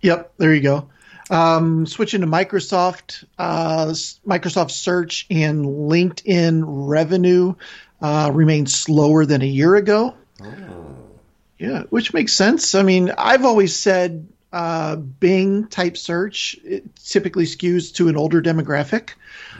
yep, 0.00 0.32
there 0.38 0.54
you 0.54 0.62
go. 0.62 0.88
Um, 1.30 1.86
switching 1.86 2.22
to 2.22 2.26
Microsoft, 2.26 3.24
uh, 3.38 3.86
Microsoft 4.26 4.72
Search 4.72 5.26
and 5.30 5.64
LinkedIn 5.64 6.64
revenue 6.66 7.54
uh, 8.02 8.30
remains 8.34 8.74
slower 8.74 9.24
than 9.24 9.40
a 9.40 9.46
year 9.46 9.76
ago. 9.76 10.14
Yeah, 11.58 11.82
which 11.90 12.12
makes 12.12 12.32
sense. 12.32 12.74
I 12.74 12.82
mean, 12.82 13.12
I've 13.16 13.44
always 13.44 13.76
said 13.76 14.26
uh, 14.52 14.96
Bing 14.96 15.68
type 15.68 15.96
search 15.96 16.56
typically 17.04 17.44
skews 17.44 17.94
to 17.94 18.08
an 18.08 18.16
older 18.16 18.42
demographic. 18.42 19.10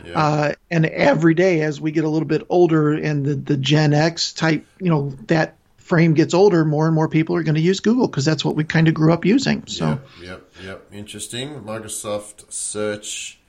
Yeah. 0.04 0.18
Uh, 0.18 0.52
and 0.70 0.86
every 0.86 1.34
day, 1.34 1.60
as 1.60 1.80
we 1.80 1.92
get 1.92 2.04
a 2.04 2.08
little 2.08 2.26
bit 2.26 2.46
older 2.48 2.94
and 2.94 3.24
the, 3.24 3.34
the 3.34 3.56
Gen 3.56 3.92
X 3.92 4.32
type, 4.32 4.66
you 4.80 4.88
know, 4.88 5.10
that 5.26 5.56
frame 5.90 6.14
gets 6.14 6.34
older, 6.34 6.64
more 6.64 6.86
and 6.86 6.94
more 6.94 7.08
people 7.08 7.34
are 7.34 7.42
going 7.42 7.56
to 7.56 7.60
use 7.60 7.80
Google 7.80 8.06
because 8.06 8.24
that's 8.24 8.44
what 8.44 8.54
we 8.54 8.62
kind 8.62 8.86
of 8.86 8.94
grew 8.94 9.12
up 9.12 9.24
using. 9.24 9.66
So, 9.66 10.00
yep, 10.22 10.22
yep, 10.22 10.52
yep. 10.64 10.86
Interesting. 10.92 11.60
Microsoft 11.62 12.50
search 12.50 13.40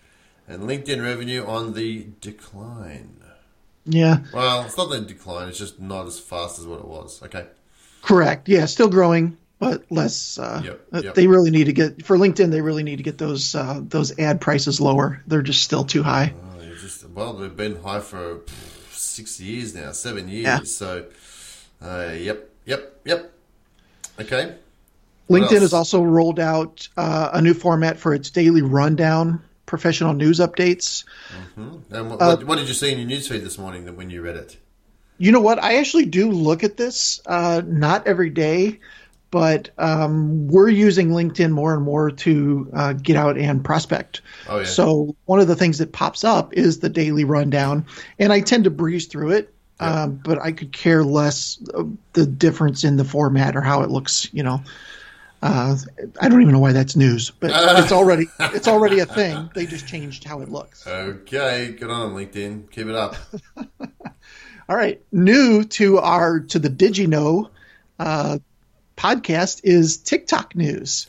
and 0.48 0.64
LinkedIn 0.64 1.02
revenue 1.04 1.46
on 1.46 1.74
the 1.74 2.08
decline. 2.20 3.22
Yeah. 3.86 4.22
Well, 4.34 4.66
it's 4.66 4.76
not 4.76 4.90
the 4.90 5.02
decline. 5.02 5.50
It's 5.50 5.60
just 5.60 5.80
not 5.80 6.08
as 6.08 6.20
fast 6.20 6.58
as 6.58 6.66
what 6.66 6.80
it 6.80 6.88
was. 6.88 7.22
Okay. 7.24 7.46
Correct. 8.02 8.50
Yeah, 8.50 8.66
still 8.66 8.90
growing, 8.90 9.38
but 9.60 9.86
less. 9.92 10.40
Uh, 10.40 10.62
yep, 10.66 10.88
uh, 10.92 11.02
yep. 11.04 11.14
They 11.14 11.28
really 11.28 11.52
need 11.52 11.66
to 11.66 11.74
get 11.74 12.04
for 12.04 12.18
LinkedIn. 12.18 12.50
They 12.50 12.62
really 12.62 12.82
need 12.82 12.98
to 12.98 13.04
get 13.04 13.20
those 13.20 13.54
uh, 13.54 13.82
those 13.84 14.18
ad 14.18 14.42
prices 14.42 14.82
lower. 14.82 15.22
They're 15.28 15.44
just 15.44 15.62
still 15.62 15.84
too 15.84 16.02
high. 16.02 16.34
Oh, 16.36 16.74
just, 16.74 17.08
well, 17.10 17.34
they've 17.34 17.56
been 17.56 17.82
high 17.84 18.00
for 18.00 18.40
six 18.90 19.40
years 19.40 19.76
now, 19.76 19.92
seven 19.92 20.28
years. 20.28 20.44
Yeah. 20.44 20.60
So, 20.64 21.06
uh, 21.82 22.12
yep, 22.18 22.50
yep, 22.66 23.00
yep. 23.06 23.32
Okay. 24.20 24.56
LinkedIn 25.30 25.62
has 25.62 25.74
also 25.74 26.04
rolled 26.04 26.40
out 26.40 26.88
uh, 26.98 27.30
a 27.34 27.42
new 27.42 27.54
format 27.54 27.98
for 27.98 28.14
its 28.14 28.30
daily 28.30 28.62
rundown 28.62 29.42
professional 29.66 30.14
news 30.14 30.40
updates. 30.40 31.06
Mm-hmm. 31.56 31.96
And 31.96 32.10
what, 32.10 32.22
uh, 32.22 32.38
what, 32.38 32.58
did 32.58 32.68
you 32.68 32.74
see 32.74 32.92
in 32.92 33.00
your 33.00 33.10
newsfeed 33.10 33.42
this 33.42 33.58
morning 33.58 33.86
that 33.86 33.94
when 33.94 34.10
you 34.10 34.22
read 34.22 34.36
it? 34.36 34.58
You 35.18 35.32
know 35.32 35.40
what? 35.40 35.64
I 35.64 35.78
actually 35.78 36.06
do 36.06 36.30
look 36.30 36.64
at 36.64 36.76
this, 36.76 37.22
uh, 37.26 37.62
not 37.66 38.06
every 38.06 38.30
day, 38.30 38.80
but 39.32 39.70
um, 39.78 40.50
we're 40.50 40.68
using 40.68 41.12
LinkedIn 41.12 41.52
more 41.52 41.74
and 41.74 41.84
more 41.84 42.12
to 42.12 42.70
uh, 42.74 42.94
get 42.94 43.16
out 43.16 43.38
and 43.38 43.64
prospect. 43.64 44.22
Oh, 44.50 44.60
yeah. 44.60 44.66
So 44.66 45.16
one 45.26 45.40
of 45.40 45.48
the 45.48 45.56
things 45.56 45.78
that 45.78 45.94
pops 45.94 46.26
up 46.26 46.54
is 46.54 46.80
the 46.80 46.90
daily 46.90 47.24
rundown, 47.24 47.86
and 48.20 48.34
I 48.34 48.42
tend 48.42 48.66
to 48.66 48.70
breeze 48.70 49.08
through 49.08 49.32
it. 49.32 49.54
Um, 49.82 50.22
but 50.24 50.40
I 50.40 50.52
could 50.52 50.72
care 50.72 51.04
less 51.04 51.60
the 52.14 52.26
difference 52.26 52.84
in 52.84 52.98
the 52.98 53.06
format 53.06 53.56
or 53.56 53.62
how 53.62 53.82
it 53.82 53.90
looks. 53.90 54.32
You 54.32 54.44
know, 54.44 54.64
uh, 55.42 55.76
I 56.20 56.30
don't 56.30 56.42
even 56.42 56.54
know 56.54 56.60
why 56.60 56.74
that's 56.74 56.96
news, 56.96 57.32
but 57.32 57.52
it's 57.84 57.92
already 57.92 58.28
it's 58.40 58.68
already 58.68 59.00
a 59.00 59.06
thing. 59.06 59.50
They 59.56 59.66
just 59.66 59.88
changed 59.88 60.24
how 60.24 60.42
it 60.42 60.50
looks. 60.50 60.86
Okay, 60.86 61.76
good 61.78 61.90
on 61.90 62.14
LinkedIn. 62.14 62.70
Keep 62.72 62.88
it 62.88 62.96
up. 62.96 63.16
All 64.70 64.78
right, 64.78 65.02
new 65.12 65.64
to 65.64 65.98
our 65.98 66.40
to 66.40 66.60
the 66.60 66.70
DigiKnow 66.70 67.50
uh, 68.00 68.40
podcast 68.96 69.62
is 69.64 69.98
TikTok 69.98 70.56
news. 70.56 71.08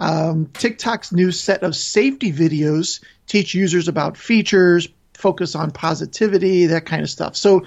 Um, 0.00 0.46
TikTok's 0.46 1.12
new 1.12 1.30
set 1.30 1.62
of 1.62 1.76
safety 1.76 2.32
videos 2.32 3.02
teach 3.26 3.54
users 3.54 3.88
about 3.88 4.16
features, 4.16 4.88
focus 5.14 5.54
on 5.54 5.70
positivity, 5.70 6.66
that 6.66 6.86
kind 6.86 7.02
of 7.02 7.10
stuff. 7.10 7.36
So, 7.36 7.66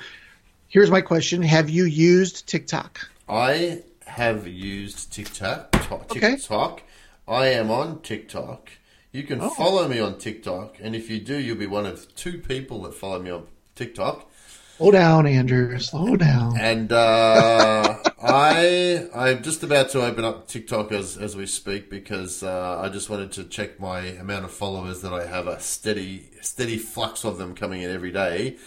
here's 0.68 0.92
my 0.92 1.02
question: 1.02 1.42
Have 1.42 1.70
you 1.70 1.86
used 1.86 2.48
TikTok? 2.48 3.08
I 3.28 3.84
have 4.06 4.48
used 4.48 5.12
TikTok. 5.12 5.72
TikTok. 5.72 6.12
Okay. 6.12 6.84
I 7.28 7.48
am 7.48 7.70
on 7.70 8.02
TikTok. 8.02 8.72
You 9.12 9.24
can 9.24 9.42
oh. 9.42 9.50
follow 9.50 9.88
me 9.88 10.00
on 10.00 10.18
TikTok, 10.18 10.78
and 10.82 10.96
if 10.96 11.10
you 11.10 11.20
do, 11.20 11.38
you'll 11.38 11.58
be 11.58 11.68
one 11.68 11.86
of 11.86 12.14
two 12.16 12.38
people 12.40 12.84
that 12.84 12.94
follow 12.94 13.20
me 13.20 13.32
on 13.32 13.48
TikTok. 13.76 14.30
Slow 14.78 14.92
down, 14.92 15.26
Andrew. 15.26 15.80
Slow 15.80 16.16
down. 16.16 16.56
And 16.60 16.92
uh, 16.92 17.98
I 18.22 19.08
I'm 19.16 19.42
just 19.42 19.64
about 19.64 19.90
to 19.90 20.06
open 20.06 20.24
up 20.24 20.48
TikTok 20.48 20.92
as 20.92 21.18
as 21.18 21.36
we 21.36 21.48
speak 21.48 21.90
because 21.90 22.44
uh, 22.44 22.80
I 22.80 22.90
just 22.90 23.10
wanted 23.10 23.32
to 23.34 23.44
check 23.46 23.80
my 23.80 24.02
amount 24.02 24.46
of 24.46 24.52
followers 24.52 25.02
that 25.02 25.14
I 25.14 25.26
have 25.26 25.48
a 25.48 25.60
steady 25.60 26.30
steady 26.42 26.78
flux 26.78 27.26
of 27.26 27.40
them 27.40 27.56
coming 27.56 27.82
in 27.82 27.90
every 27.90 28.12
day. 28.12 28.58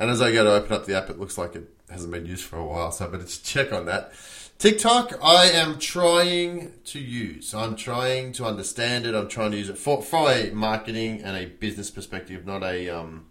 And 0.00 0.10
as 0.10 0.22
I 0.22 0.32
go 0.32 0.42
to 0.44 0.52
open 0.52 0.72
up 0.72 0.86
the 0.86 0.96
app, 0.96 1.10
it 1.10 1.20
looks 1.20 1.36
like 1.36 1.54
it 1.54 1.68
hasn't 1.90 2.10
been 2.10 2.24
used 2.24 2.44
for 2.44 2.56
a 2.56 2.64
while, 2.64 2.90
so 2.90 3.04
I 3.04 3.08
better 3.08 3.24
just 3.24 3.44
check 3.44 3.70
on 3.70 3.84
that. 3.84 4.12
TikTok, 4.58 5.12
I 5.22 5.50
am 5.50 5.78
trying 5.78 6.72
to 6.86 6.98
use. 6.98 7.54
I'm 7.54 7.76
trying 7.76 8.32
to 8.32 8.46
understand 8.46 9.04
it. 9.04 9.14
I'm 9.14 9.28
trying 9.28 9.50
to 9.50 9.58
use 9.58 9.68
it 9.68 9.76
for, 9.76 10.02
for 10.02 10.30
a 10.30 10.50
marketing 10.52 11.20
and 11.22 11.36
a 11.36 11.44
business 11.44 11.90
perspective, 11.90 12.46
not 12.46 12.62
a 12.62 12.88
um, 12.88 13.26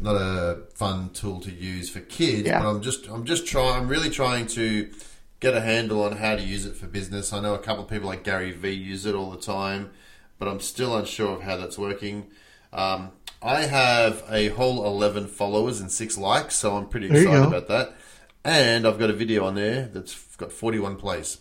not 0.00 0.16
a 0.16 0.62
fun 0.74 1.10
tool 1.10 1.40
to 1.40 1.50
use 1.52 1.90
for 1.90 2.00
kids. 2.00 2.48
Yeah. 2.48 2.60
But 2.60 2.70
I'm 2.70 2.82
just 2.82 3.08
I'm 3.08 3.24
just 3.24 3.46
trying. 3.46 3.82
I'm 3.82 3.88
really 3.88 4.10
trying 4.10 4.48
to 4.48 4.90
get 5.38 5.54
a 5.54 5.60
handle 5.60 6.02
on 6.02 6.16
how 6.16 6.34
to 6.34 6.42
use 6.42 6.66
it 6.66 6.74
for 6.74 6.88
business. 6.88 7.32
I 7.32 7.38
know 7.40 7.54
a 7.54 7.58
couple 7.58 7.84
of 7.84 7.90
people 7.90 8.08
like 8.08 8.24
Gary 8.24 8.50
Vee 8.50 8.72
use 8.72 9.06
it 9.06 9.14
all 9.14 9.30
the 9.30 9.40
time, 9.40 9.90
but 10.40 10.48
I'm 10.48 10.58
still 10.58 10.96
unsure 10.96 11.36
of 11.36 11.42
how 11.42 11.56
that's 11.56 11.78
working. 11.78 12.26
Um, 12.72 13.12
I 13.42 13.62
have 13.62 14.24
a 14.30 14.48
whole 14.48 14.84
11 14.86 15.28
followers 15.28 15.80
and 15.80 15.90
six 15.90 16.18
likes, 16.18 16.56
so 16.56 16.76
I'm 16.76 16.88
pretty 16.88 17.06
excited 17.06 17.44
about 17.44 17.68
that. 17.68 17.94
And 18.44 18.86
I've 18.86 18.98
got 18.98 19.10
a 19.10 19.12
video 19.12 19.44
on 19.44 19.54
there 19.54 19.88
that's 19.92 20.36
got 20.36 20.52
41 20.52 20.96
plays. 20.96 21.38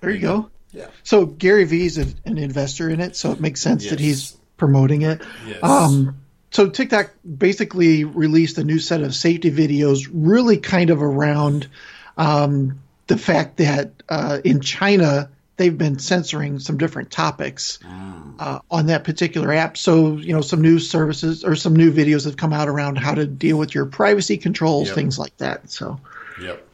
There 0.00 0.10
you 0.10 0.20
go. 0.20 0.50
Yeah. 0.72 0.86
So 1.02 1.26
Gary 1.26 1.64
Vee's 1.64 1.98
an 1.98 2.38
investor 2.38 2.88
in 2.88 3.00
it, 3.00 3.16
so 3.16 3.32
it 3.32 3.40
makes 3.40 3.60
sense 3.60 3.84
yes. 3.84 3.90
that 3.90 4.00
he's 4.00 4.36
promoting 4.56 5.02
it. 5.02 5.22
Yes. 5.46 5.62
Um, 5.62 6.20
so 6.50 6.68
TikTok 6.68 7.12
basically 7.24 8.04
released 8.04 8.58
a 8.58 8.64
new 8.64 8.78
set 8.78 9.02
of 9.02 9.14
safety 9.14 9.50
videos, 9.50 10.08
really 10.12 10.58
kind 10.58 10.90
of 10.90 11.02
around 11.02 11.68
um, 12.16 12.80
the 13.06 13.16
fact 13.16 13.56
that 13.58 13.92
uh, 14.08 14.38
in 14.44 14.60
China 14.60 15.30
they've 15.60 15.76
been 15.76 15.98
censoring 15.98 16.58
some 16.58 16.78
different 16.78 17.10
topics 17.10 17.78
mm. 17.82 18.34
uh, 18.38 18.60
on 18.70 18.86
that 18.86 19.04
particular 19.04 19.52
app. 19.52 19.76
So 19.76 20.16
you 20.16 20.32
know, 20.32 20.40
some 20.40 20.62
new 20.62 20.78
services 20.78 21.44
or 21.44 21.54
some 21.54 21.76
new 21.76 21.92
videos 21.92 22.24
have 22.24 22.38
come 22.38 22.54
out 22.54 22.68
around 22.68 22.96
how 22.96 23.14
to 23.14 23.26
deal 23.26 23.58
with 23.58 23.74
your 23.74 23.84
privacy 23.84 24.38
controls, 24.38 24.88
yep. 24.88 24.94
things 24.94 25.18
like 25.18 25.36
that. 25.36 25.70
So. 25.70 26.00
Yep. 26.40 26.66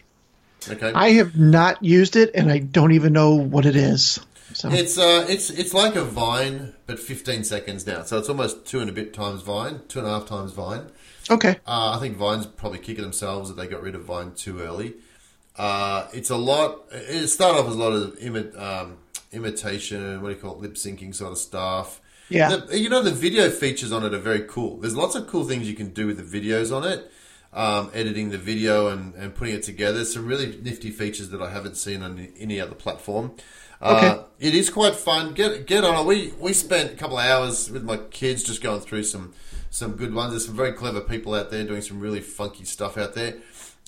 Okay. 0.69 0.93
I 0.93 1.11
have 1.11 1.37
not 1.37 1.83
used 1.83 2.17
it, 2.17 2.31
and 2.35 2.51
I 2.51 2.59
don't 2.59 2.93
even 2.93 3.13
know 3.13 3.35
what 3.35 3.67
it 3.67 3.77
is. 3.77 4.21
So. 4.55 4.71
It's 4.71 4.97
uh, 4.97 5.27
it's 5.29 5.51
it's 5.51 5.75
like 5.75 5.97
a 5.97 6.05
Vine, 6.05 6.75
but 6.87 6.99
15 6.99 7.45
seconds 7.45 7.87
now. 7.87 8.03
So 8.05 8.19
it's 8.19 8.29
almost 8.29 8.65
two 8.67 8.81
and 8.81 8.89
a 8.89 8.93
bit 8.93 9.13
times 9.13 9.43
Vine, 9.43 9.81
two 9.89 9.99
and 9.99 10.09
a 10.09 10.11
half 10.11 10.27
times 10.27 10.53
Vine. 10.53 10.87
Okay. 11.29 11.57
Uh, 11.67 11.97
I 11.97 11.99
think 12.01 12.17
Vine's 12.17 12.47
probably 12.47 12.79
kicking 12.79 13.03
themselves 13.03 13.49
that 13.49 13.57
they 13.57 13.67
got 13.67 13.83
rid 13.83 13.95
of 13.95 14.05
Vine 14.05 14.33
too 14.33 14.61
early. 14.61 14.95
Uh, 15.59 16.09
it's 16.13 16.31
a 16.31 16.37
lot. 16.37 16.85
It 16.93 17.29
started 17.29 17.61
off 17.61 17.69
as 17.69 17.75
a 17.75 17.79
lot 17.79 17.93
of 17.93 18.19
imi- 18.19 18.59
um, 18.61 18.99
imitation, 19.33 20.21
what 20.21 20.29
do 20.29 20.35
you 20.35 20.41
call 20.41 20.55
it, 20.55 20.61
lip 20.61 20.75
syncing 20.75 21.15
sort 21.15 21.33
of 21.33 21.39
stuff. 21.39 22.01
Yeah. 22.29 22.57
The, 22.57 22.79
you 22.79 22.89
know, 22.89 23.03
the 23.03 23.13
video 23.13 23.51
features 23.51 23.93
on 23.93 24.05
it 24.05 24.13
are 24.13 24.19
very 24.19 24.43
cool. 24.43 24.79
There's 24.79 24.97
lots 24.97 25.15
of 25.15 25.27
cool 25.27 25.45
things 25.45 25.69
you 25.69 25.77
can 25.77 25.91
do 25.91 26.07
with 26.07 26.17
the 26.17 26.41
videos 26.41 26.77
on 26.77 26.85
it. 26.85 27.11
Um, 27.53 27.91
editing 27.95 28.31
the 28.31 28.39
video 28.39 28.89
and, 28.89 29.15
and 29.15 29.35
putting 29.35 29.55
it 29.55 29.63
together. 29.63 30.05
Some 30.05 30.27
really 30.27 30.59
nifty 30.63 30.91
features 30.91 31.31
that 31.31 31.41
I 31.41 31.51
haven't 31.51 31.77
seen 31.77 32.03
on 32.03 32.29
any 32.39 32.61
other 32.61 32.75
platform. 32.75 33.33
Okay. 33.81 34.09
Uh, 34.09 34.23
it 34.39 34.55
is 34.55 34.69
quite 34.69 34.95
fun. 34.95 35.33
Get 35.33 35.67
get 35.67 35.85
on 35.85 36.01
it. 36.01 36.07
We 36.07 36.35
we 36.39 36.53
spent 36.53 36.93
a 36.93 36.97
couple 36.97 37.19
of 37.19 37.25
hours 37.25 37.71
with 37.71 37.83
my 37.83 37.97
kids 37.97 38.43
just 38.43 38.63
going 38.63 38.81
through 38.81 39.05
some 39.05 39.33
some 39.71 39.93
good 39.93 40.13
ones. 40.13 40.33
There's 40.33 40.47
some 40.47 40.57
very 40.57 40.73
clever 40.73 41.01
people 41.01 41.35
out 41.35 41.51
there 41.51 41.65
doing 41.65 41.81
some 41.83 42.01
really 42.01 42.21
funky 42.21 42.65
stuff 42.65 42.99
out 42.99 43.15
there. 43.15 43.37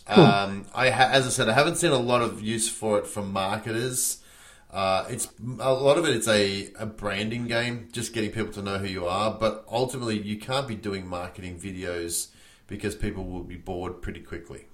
Cool. 0.08 0.24
Um, 0.24 0.66
I 0.74 0.90
ha- 0.90 1.10
as 1.12 1.26
I 1.26 1.30
said, 1.30 1.48
I 1.48 1.52
haven't 1.52 1.76
seen 1.76 1.90
a 1.90 1.98
lot 1.98 2.22
of 2.22 2.40
use 2.40 2.68
for 2.68 2.98
it 2.98 3.06
from 3.06 3.32
marketers. 3.32 4.22
Uh, 4.70 5.06
it's 5.08 5.28
a 5.58 5.72
lot 5.72 5.98
of 5.98 6.04
it. 6.04 6.14
It's 6.14 6.28
a, 6.28 6.70
a 6.78 6.86
branding 6.86 7.46
game, 7.46 7.88
just 7.92 8.12
getting 8.12 8.30
people 8.30 8.52
to 8.54 8.62
know 8.62 8.78
who 8.78 8.86
you 8.86 9.06
are. 9.06 9.30
But 9.30 9.64
ultimately, 9.70 10.18
you 10.20 10.38
can't 10.38 10.68
be 10.68 10.74
doing 10.74 11.06
marketing 11.06 11.58
videos 11.58 12.28
because 12.66 12.94
people 12.94 13.24
will 13.24 13.44
be 13.44 13.56
bored 13.56 14.02
pretty 14.02 14.20
quickly. 14.20 14.66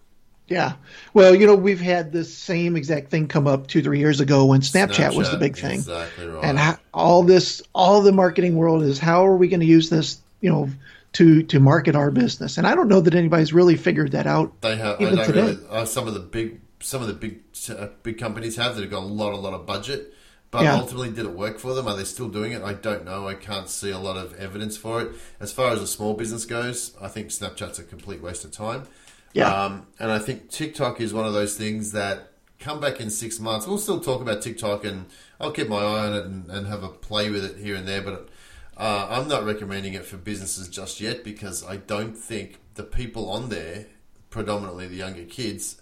Yeah. 0.47 0.75
Well, 1.15 1.35
you 1.35 1.47
know, 1.47 1.55
we've 1.55 1.81
had 1.81 2.13
this 2.13 2.33
same 2.33 2.77
exact 2.77 3.11
thing 3.11 3.29
come 3.29 3.47
up 3.47 3.67
two, 3.67 3.83
three 3.83 3.99
years 3.99 4.21
ago 4.21 4.45
when 4.47 4.61
Snapchat, 4.61 5.11
Snapchat 5.11 5.17
was 5.17 5.31
the 5.31 5.39
big 5.39 5.57
thing. 5.57 5.77
Exactly 5.77 6.27
right. 6.27 6.45
And 6.45 6.59
how, 6.59 6.79
all 6.93 7.23
this, 7.23 7.63
all 7.75 8.03
the 8.03 8.13
marketing 8.13 8.57
world 8.57 8.83
is 8.83 8.99
how 8.99 9.27
are 9.27 9.37
we 9.37 9.49
going 9.49 9.61
to 9.61 9.67
use 9.67 9.89
this, 9.89 10.19
you 10.41 10.51
know, 10.51 10.69
to 11.15 11.43
to 11.45 11.59
market 11.59 11.97
our 11.97 12.11
business? 12.11 12.59
And 12.59 12.67
I 12.67 12.75
don't 12.75 12.89
know 12.89 13.01
that 13.01 13.15
anybody's 13.15 13.53
really 13.53 13.77
figured 13.77 14.13
that 14.13 14.27
out. 14.27 14.61
They 14.61 14.77
have. 14.77 15.01
Even 15.01 15.19
today. 15.19 15.41
Really, 15.41 15.67
uh, 15.69 15.85
some 15.85 16.07
of 16.07 16.15
the 16.15 16.21
big, 16.21 16.61
some 16.81 17.01
of 17.03 17.09
the 17.09 17.15
big, 17.15 17.41
uh, 17.71 17.89
big 18.03 18.19
companies 18.19 18.57
have 18.57 18.77
that 18.77 18.83
have 18.83 18.91
got 18.91 19.03
a 19.03 19.07
lot, 19.07 19.33
a 19.33 19.37
lot 19.37 19.55
of 19.55 19.67
budget. 19.67 20.15
But 20.51 20.63
yeah. 20.63 20.77
ultimately, 20.77 21.11
did 21.11 21.27
it 21.27 21.33
work 21.33 21.59
for 21.59 21.75
them? 21.75 21.89
Are 21.89 21.97
they 21.97 22.05
still 22.05 22.29
doing 22.29 22.53
it? 22.53 22.63
I 22.63 22.75
don't 22.75 23.05
know. 23.05 23.27
I 23.27 23.35
can't 23.35 23.69
see 23.69 23.91
a 23.91 23.99
lot 23.99 24.17
of 24.17 24.35
evidence 24.35 24.77
for 24.77 25.03
it. 25.03 25.13
As 25.41 25.53
far 25.53 25.73
as 25.73 25.83
a 25.83 25.87
small 25.87 26.15
business 26.15 26.45
goes, 26.45 26.95
I 27.01 27.09
think 27.09 27.31
Snapchat's 27.31 27.81
a 27.81 27.83
complete 27.83 28.23
waste 28.23 28.45
of 28.45 28.53
time. 28.53 28.85
Yeah. 29.33 29.53
Um, 29.53 29.89
and 29.99 30.13
I 30.13 30.21
think 30.21 30.51
TikTok 30.51 31.01
is 31.01 31.13
one 31.13 31.27
of 31.27 31.33
those 31.33 31.57
things 31.57 31.91
that 31.91 32.31
come 32.61 32.81
back 32.81 33.01
in 33.01 33.11
six 33.11 33.41
months. 33.41 33.67
We'll 33.67 33.79
still 33.79 33.99
talk 33.99 34.23
about 34.23 34.43
TikTok 34.43 34.85
and 34.85 35.07
I'll 35.41 35.51
keep 35.51 35.69
my 35.69 35.77
eye 35.77 36.07
on 36.07 36.15
it 36.15 36.25
and, 36.25 36.49
and 36.49 36.67
have 36.69 36.85
a 36.85 36.89
play 36.89 37.31
with 37.31 37.45
it 37.45 37.57
here 37.59 37.75
and 37.75 37.87
there. 37.87 38.01
But 38.01 38.29
uh, 38.77 39.07
I'm 39.11 39.29
not 39.29 39.45
recommending 39.45 39.95
it 39.95 40.05
for 40.05 40.17
businesses 40.17 40.69
just 40.69 41.01
yet 41.01 41.23
because 41.25 41.65
I 41.65 41.77
don't 41.77 42.17
think 42.17 42.59
the 42.75 42.83
people 42.83 43.31
on 43.31 43.49
there, 43.49 43.87
predominantly 44.31 44.87
the 44.89 44.97
younger 44.97 45.25
kids, 45.25 45.81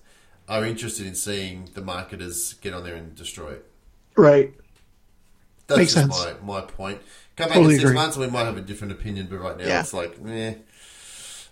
are 0.49 0.65
interested 0.65 1.07
in 1.07 1.15
seeing 1.15 1.71
the 1.75 1.81
marketers 1.83 2.55
get 2.55 2.75
on 2.75 2.85
there 2.85 2.95
and 2.97 3.15
destroy 3.15 3.53
it. 3.53 3.67
Right. 4.17 4.53
That's 5.69 5.79
Makes 5.79 5.95
just 5.95 6.21
sense. 6.23 6.41
my, 6.43 6.61
my 6.61 6.67
point. 6.67 7.01
Come 7.37 7.47
back 7.49 7.55
Totally 7.57 7.75
in 7.75 7.81
six 7.81 7.91
agree. 7.91 7.95
months 7.95 8.17
and 8.17 8.27
we 8.27 8.31
might 8.31 8.45
have 8.45 8.57
a 8.59 8.61
different 8.61 8.93
opinion, 8.93 9.29
but 9.31 9.39
right 9.39 9.57
now 9.57 9.65
Yeah. 9.67 9.81
it's 9.81 9.95
like, 9.95 10.21
meh. 10.21 10.55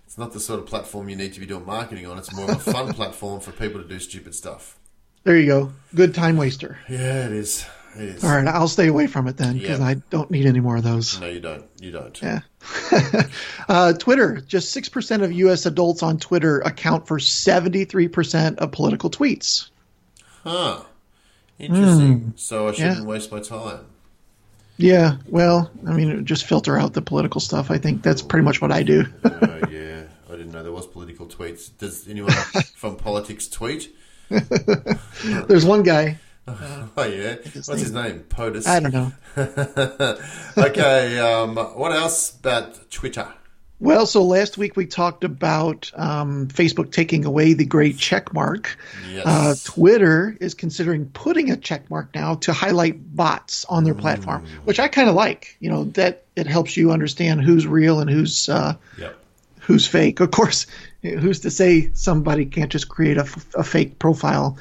It's 0.05 0.19
not 0.19 0.33
the 0.33 0.41
sort 0.41 0.59
of 0.61 0.67
platform 0.67 1.09
you 1.09 1.15
need 1.17 1.33
to 1.35 1.41
be 1.41 1.47
doing 1.47 1.65
marketing 1.65 2.07
on. 2.07 2.19
It's 2.19 2.35
more 2.35 2.51
of 2.51 2.57
a 2.57 2.73
fun 2.73 2.93
platform 2.95 3.41
for 3.41 3.53
people 3.53 3.81
to 3.81 3.87
do 3.89 3.99
stupid 4.01 4.35
stuff. 4.35 4.77
There 5.23 5.39
you 5.39 5.47
go. 5.47 5.73
Good 5.95 6.15
time 6.15 6.37
waster. 6.37 6.79
Yeah, 6.89 7.27
it 7.27 7.33
is. 7.33 7.65
Is. 7.97 8.23
All 8.23 8.31
right, 8.31 8.47
I'll 8.47 8.69
stay 8.69 8.87
away 8.87 9.07
from 9.09 9.27
it 9.27 9.37
then 9.37 9.59
because 9.59 9.81
Yeah. 9.81 9.87
I 9.87 9.95
don't 10.11 10.31
need 10.31 10.47
any 10.47 10.61
more 10.61 10.77
of 10.77 10.83
those. 10.85 11.21
No, 11.21 11.27
you 11.29 11.41
don't. 11.41 11.65
You 11.81 11.91
don't. 11.91 12.23
Yeah. 12.23 12.41
uh, 13.69 13.93
Twitter. 13.95 14.41
Just 14.47 14.73
six 14.73 14.89
percent 14.89 15.23
of 15.23 15.33
U.S. 15.33 15.67
adults 15.67 16.03
on 16.03 16.19
Twitter 16.19 16.61
account 16.61 17.07
for 17.09 17.19
seventy-three 17.19 18.09
percent 18.09 18.59
of 18.61 18.71
political 18.73 19.11
tweets. 19.11 19.71
Huh. 20.45 20.83
Interesting. 21.59 22.33
So 22.37 22.69
I 22.69 22.73
shouldn't. 22.73 22.99
Yeah. 22.99 23.05
waste 23.05 23.33
my 23.33 23.41
time. 23.41 23.85
Yeah. 24.77 25.17
Well, 25.29 25.71
I 25.87 25.93
mean, 25.93 26.25
just 26.25 26.47
filter 26.47 26.79
out 26.79 26.95
the 26.95 27.03
political 27.03 27.41
stuff. 27.41 27.71
I 27.71 27.77
think 27.79 28.03
that's 28.03 28.23
pretty 28.23 28.45
much 28.45 28.63
what 28.63 28.73
I 28.73 28.83
do. 28.83 29.05
Oh, 29.25 29.61
yeah. 29.71 30.05
I 30.31 30.37
didn't 30.37 30.53
know 30.53 30.63
there 30.63 30.73
was 30.73 30.87
political 30.87 31.27
tweets. 31.27 31.71
Does 31.77 32.09
anyone 32.09 32.31
from 32.77 32.97
politics 32.99 33.49
tweet? 33.49 33.95
There's 34.31 35.67
one 35.67 35.83
guy. 35.83 36.19
Oh, 36.97 37.05
yeah. 37.05 37.37
What's 37.55 37.69
his 37.69 37.93
name? 37.93 38.25
POTUS. 38.29 38.67
I 38.67 38.81
don't 38.81 38.93
know. 38.93 39.13
okay. 40.59 41.19
Um, 41.19 41.57
what 41.57 41.93
else 41.93 42.37
about 42.37 42.91
Twitter? 42.91 43.27
Well, 43.79 44.05
so 44.05 44.25
last 44.25 44.59
week 44.59 44.77
we 44.77 44.85
talked 44.85 45.25
about 45.25 45.91
um, 45.95 46.49
Facebook 46.49 46.93
taking 46.93 47.25
away 47.25 47.55
the 47.55 47.65
gray 47.65 47.95
check 47.95 48.35
mark. 48.35 48.77
Yes. 49.11 49.25
Uh, 49.25 49.55
Twitter 49.73 50.37
is 50.39 50.53
considering 50.53 51.07
putting 51.07 51.51
a 51.51 51.57
check 51.57 51.89
mark 51.89 52.15
now 52.15 52.35
to 52.37 52.53
highlight 52.53 53.17
bots 53.17 53.65
on 53.65 53.85
their 53.85 53.95
platform, 53.95 54.45
Mm. 54.45 54.49
which 54.67 54.79
I 54.79 54.89
kind 54.89 55.09
of 55.09 55.15
like. 55.15 55.57
You 55.61 55.71
know 55.71 55.85
that 55.95 56.25
it 56.37 56.47
helps 56.47 56.77
you 56.77 56.91
understand 56.93 57.41
who's 57.41 57.67
real 57.67 58.01
and 58.01 58.11
who's 58.11 58.51
uh, 58.51 58.75
Yep. 58.99 59.17
who's 59.61 59.87
fake. 59.87 60.21
Of 60.21 60.31
course, 60.31 60.67
who's 61.01 61.41
to 61.41 61.51
say 61.51 61.91
somebody 61.95 62.45
can't 62.45 62.71
just 62.71 62.87
create 62.89 63.17
a, 63.17 63.23
f- 63.23 63.55
a 63.55 63.65
fake 63.65 63.99
profile 63.99 64.59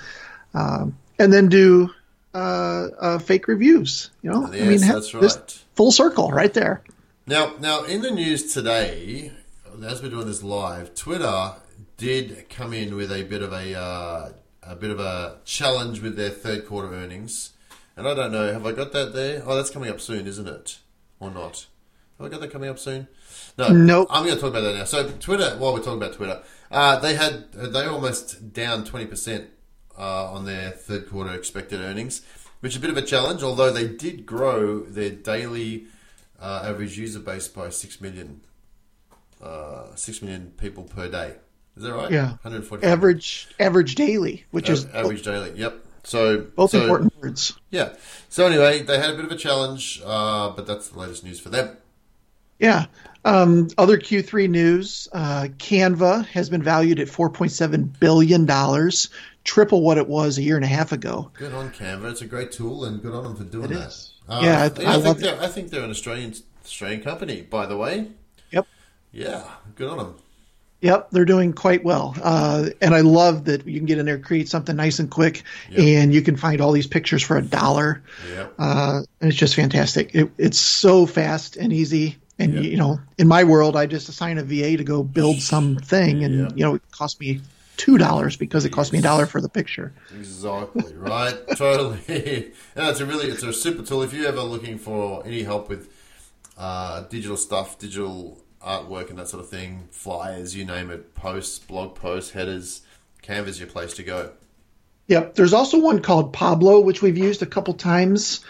um, 0.54 0.98
and 1.20 1.32
then 1.32 1.50
do 1.50 1.90
uh, 2.34 2.88
uh, 3.00 3.20
fake 3.20 3.48
reviews? 3.48 4.10
You 4.22 4.32
know, 4.32 4.52
Yes, 4.54 4.84
ha- 4.84 4.94
that's 4.94 5.12
this 5.12 5.36
right. 5.38 5.64
full 5.76 5.92
circle 5.92 6.32
right 6.32 6.54
there. 6.54 6.84
Now, 7.28 7.54
now 7.60 7.84
in 7.84 8.02
the 8.02 8.12
news 8.12 8.54
today, 8.54 9.32
as 9.86 10.02
we're 10.02 10.10
doing 10.10 10.26
this 10.28 10.42
live, 10.44 10.96
Twitter 10.96 11.54
did 11.98 12.50
come 12.50 12.74
in 12.74 12.96
with 12.96 13.12
a 13.12 13.24
bit 13.24 13.42
of 13.44 13.52
a 13.54 13.78
uh, 13.78 14.30
a 14.64 14.76
bit 14.76 14.92
of 14.92 15.00
a 15.00 15.38
challenge 15.46 16.02
with 16.02 16.16
their 16.16 16.30
third 16.30 16.66
quarter 16.66 16.94
earnings, 16.94 17.52
and 17.98 18.08
I 18.08 18.14
don't 18.14 18.32
know, 18.32 18.52
have 18.52 18.66
I 18.66 18.72
got 18.72 18.92
that 18.94 19.14
there? 19.14 19.44
Oh, 19.46 19.56
that's 19.56 19.70
coming 19.70 19.90
up 19.90 20.00
soon, 20.02 20.26
isn't 20.28 20.48
it, 20.48 20.80
or 21.20 21.30
not? 21.32 21.68
Have 22.18 22.28
I 22.28 22.30
got 22.30 22.42
that 22.42 22.52
coming 22.52 22.70
up 22.70 22.80
soon? 22.80 23.08
No, 23.58 23.70
Nope. 23.70 24.08
I'm 24.12 24.24
going 24.24 24.36
to 24.36 24.42
talk 24.42 24.50
about 24.52 24.62
that 24.62 24.76
now. 24.76 24.84
So, 24.86 25.10
Twitter. 25.20 25.56
While 25.58 25.74
we're 25.74 25.80
talking 25.80 26.02
about 26.02 26.14
Twitter, 26.14 26.42
uh, 26.72 27.00
they 27.00 27.16
had 27.16 27.52
they 27.54 27.86
almost 27.86 28.54
down 28.54 28.86
twenty 28.86 29.06
percent 29.06 29.50
uh, 30.00 30.32
on 30.32 30.46
their 30.46 30.72
third 30.72 31.10
quarter 31.10 31.34
expected 31.34 31.82
earnings, 31.82 32.22
which 32.62 32.74
is 32.74 32.78
a 32.78 32.80
bit 32.80 32.90
of 32.90 32.98
a 32.98 33.02
challenge. 33.02 33.44
Although 33.44 33.72
they 33.72 33.88
did 33.88 34.26
grow 34.26 34.80
their 34.80 35.12
daily 35.12 35.88
uh, 36.42 36.64
average 36.66 36.98
user 36.98 37.20
base 37.20 37.48
by 37.48 37.70
six 37.70 38.00
million, 38.00 38.42
uh, 39.42 39.94
six 39.96 40.22
million 40.22 40.54
people 40.58 40.84
per 40.84 41.10
day. 41.10 41.36
Is 41.78 41.84
that 41.84 41.94
right? 41.94 42.12
Yeah. 42.12 42.30
140 42.42 42.86
Average 42.86 43.48
average 43.60 43.96
daily, 43.96 44.46
which 44.52 44.70
is 44.70 44.86
average 44.88 45.24
daily. 45.24 45.52
Yep. 45.56 45.86
So 46.04 46.40
both 46.42 46.72
so, 46.72 46.82
important 46.82 47.14
words. 47.22 47.58
Yeah. 47.70 47.94
So 48.30 48.46
anyway, 48.46 48.82
they 48.82 48.98
had 49.00 49.12
a 49.12 49.16
bit 49.16 49.26
of 49.26 49.32
a 49.32 49.38
challenge, 49.38 50.02
uh, 50.06 50.50
but 50.50 50.66
that's 50.66 50.90
the 50.90 51.00
latest 51.00 51.24
news 51.24 51.40
for 51.40 51.50
them. 51.50 51.78
Yeah. 52.58 52.86
Um, 53.24 53.70
other 53.78 53.98
Q3 53.98 54.50
news: 54.50 55.08
uh, 55.14 55.48
Canva 55.58 56.26
has 56.28 56.50
been 56.50 56.64
valued 56.64 57.00
at 57.00 57.08
4.7 57.08 58.00
billion 58.00 58.46
dollars, 58.46 59.10
triple 59.50 59.82
what 59.82 59.98
it 59.98 60.08
was 60.08 60.38
a 60.38 60.44
year 60.44 60.56
and 60.56 60.64
a 60.64 60.68
half 60.68 60.92
ago. 60.92 61.32
Good 61.34 61.54
on 61.56 61.72
Canva. 61.72 62.12
It's 62.12 62.22
a 62.22 62.28
great 62.28 62.52
tool, 62.52 62.86
and 62.86 63.02
good 63.02 63.14
on 63.14 63.24
them 63.24 63.36
for 63.36 63.44
doing 63.44 63.66
It 63.72 63.74
that. 63.76 63.88
is. 63.88 64.14
Uh, 64.30 64.42
Yeah, 64.44 64.60
I- 64.60 64.62
I, 64.62 64.66
I 64.66 64.70
think 64.70 65.06
love 65.06 65.20
they're, 65.20 65.42
I 65.42 65.48
think 65.48 65.70
they're 65.72 65.84
an 65.84 65.90
Australian 65.90 66.36
Australian 66.64 67.02
company, 67.02 67.42
by 67.42 67.66
the 67.66 67.76
way. 67.76 68.08
Yep. 68.52 68.68
Yeah, 69.12 69.44
good 69.76 69.90
on 69.90 69.98
them. 69.98 70.16
Yep, 70.82 71.10
they're 71.12 71.26
doing 71.26 71.52
quite 71.54 71.84
well, 71.84 72.16
uh, 72.24 72.70
and 72.80 72.94
I 72.96 73.02
love 73.02 73.46
that 73.46 73.66
you 73.68 73.80
can 73.80 73.86
get 73.88 73.98
in 73.98 74.06
there, 74.06 74.20
create 74.20 74.48
something 74.48 74.76
nice 74.78 75.00
and 75.00 75.10
quick, 75.10 75.44
Yep. 75.72 75.80
and 75.80 76.14
you 76.14 76.22
can 76.22 76.38
find 76.38 76.62
all 76.62 76.72
these 76.72 76.88
pictures 76.88 77.22
for 77.24 77.36
a 77.38 77.42
dollar. 77.42 78.02
Yep. 78.34 78.54
Uh, 78.60 79.02
and 79.20 79.30
it's 79.30 79.38
just 79.38 79.56
fantastic. 79.56 80.14
It, 80.16 80.30
it's 80.38 80.58
so 80.60 81.06
fast 81.06 81.58
and 81.58 81.74
easy. 81.74 82.18
And 82.38 82.54
Yep. 82.54 82.64
you 82.64 82.78
know, 82.78 83.00
in 83.18 83.28
my 83.28 83.44
world, 83.44 83.76
I 83.76 83.88
just 83.88 84.08
assign 84.08 84.38
a 84.38 84.44
VA 84.44 84.78
to 84.78 84.84
go 84.86 85.04
build 85.04 85.42
something, 85.54 86.24
and 86.24 86.40
Yep. 86.40 86.52
you 86.56 86.64
know, 86.64 86.76
it 86.76 86.82
cost 86.92 87.20
me 87.20 87.42
two 87.80 87.98
dollars 87.98 88.36
because 88.36 88.66
it 88.66 88.72
cost 88.72 88.94
me 88.94 89.00
a 89.00 89.02
dollar 89.02 89.26
for 89.26 89.42
the 89.42 89.50
picture. 89.50 89.94
Exactly 90.16 90.94
right. 90.94 91.36
totally. 91.56 92.54
And 92.76 92.90
it's 92.90 93.00
a 93.00 93.06
really 93.06 93.30
it's 93.30 93.42
a 93.42 93.52
super 93.52 93.84
tool. 93.84 94.04
If 94.04 94.14
you're 94.14 94.28
ever 94.28 94.42
looking 94.42 94.78
for 94.78 95.26
any 95.26 95.42
help 95.42 95.70
with 95.70 95.92
uh, 96.58 97.02
digital 97.04 97.38
stuff, 97.38 97.80
digital 97.80 98.44
artwork, 98.62 99.10
and 99.10 99.18
that 99.18 99.30
sort 99.30 99.42
of 99.42 99.50
thing, 99.50 99.88
flyers, 99.92 100.56
you 100.56 100.66
name 100.66 100.92
it, 100.92 101.16
posts, 101.16 101.58
blog 101.58 101.96
posts, 101.96 102.32
headers, 102.32 102.82
Canva's 103.22 103.60
your 103.60 103.70
place 103.70 103.94
to 103.96 104.04
go. 104.04 104.34
Yep. 105.08 105.36
There's 105.36 105.54
also 105.54 105.80
one 105.80 106.02
called 106.02 106.34
Pablo, 106.34 106.82
which 106.82 107.02
we've 107.02 107.18
used 107.18 107.42
a 107.42 107.48
couple 107.48 107.74
times. 107.74 108.42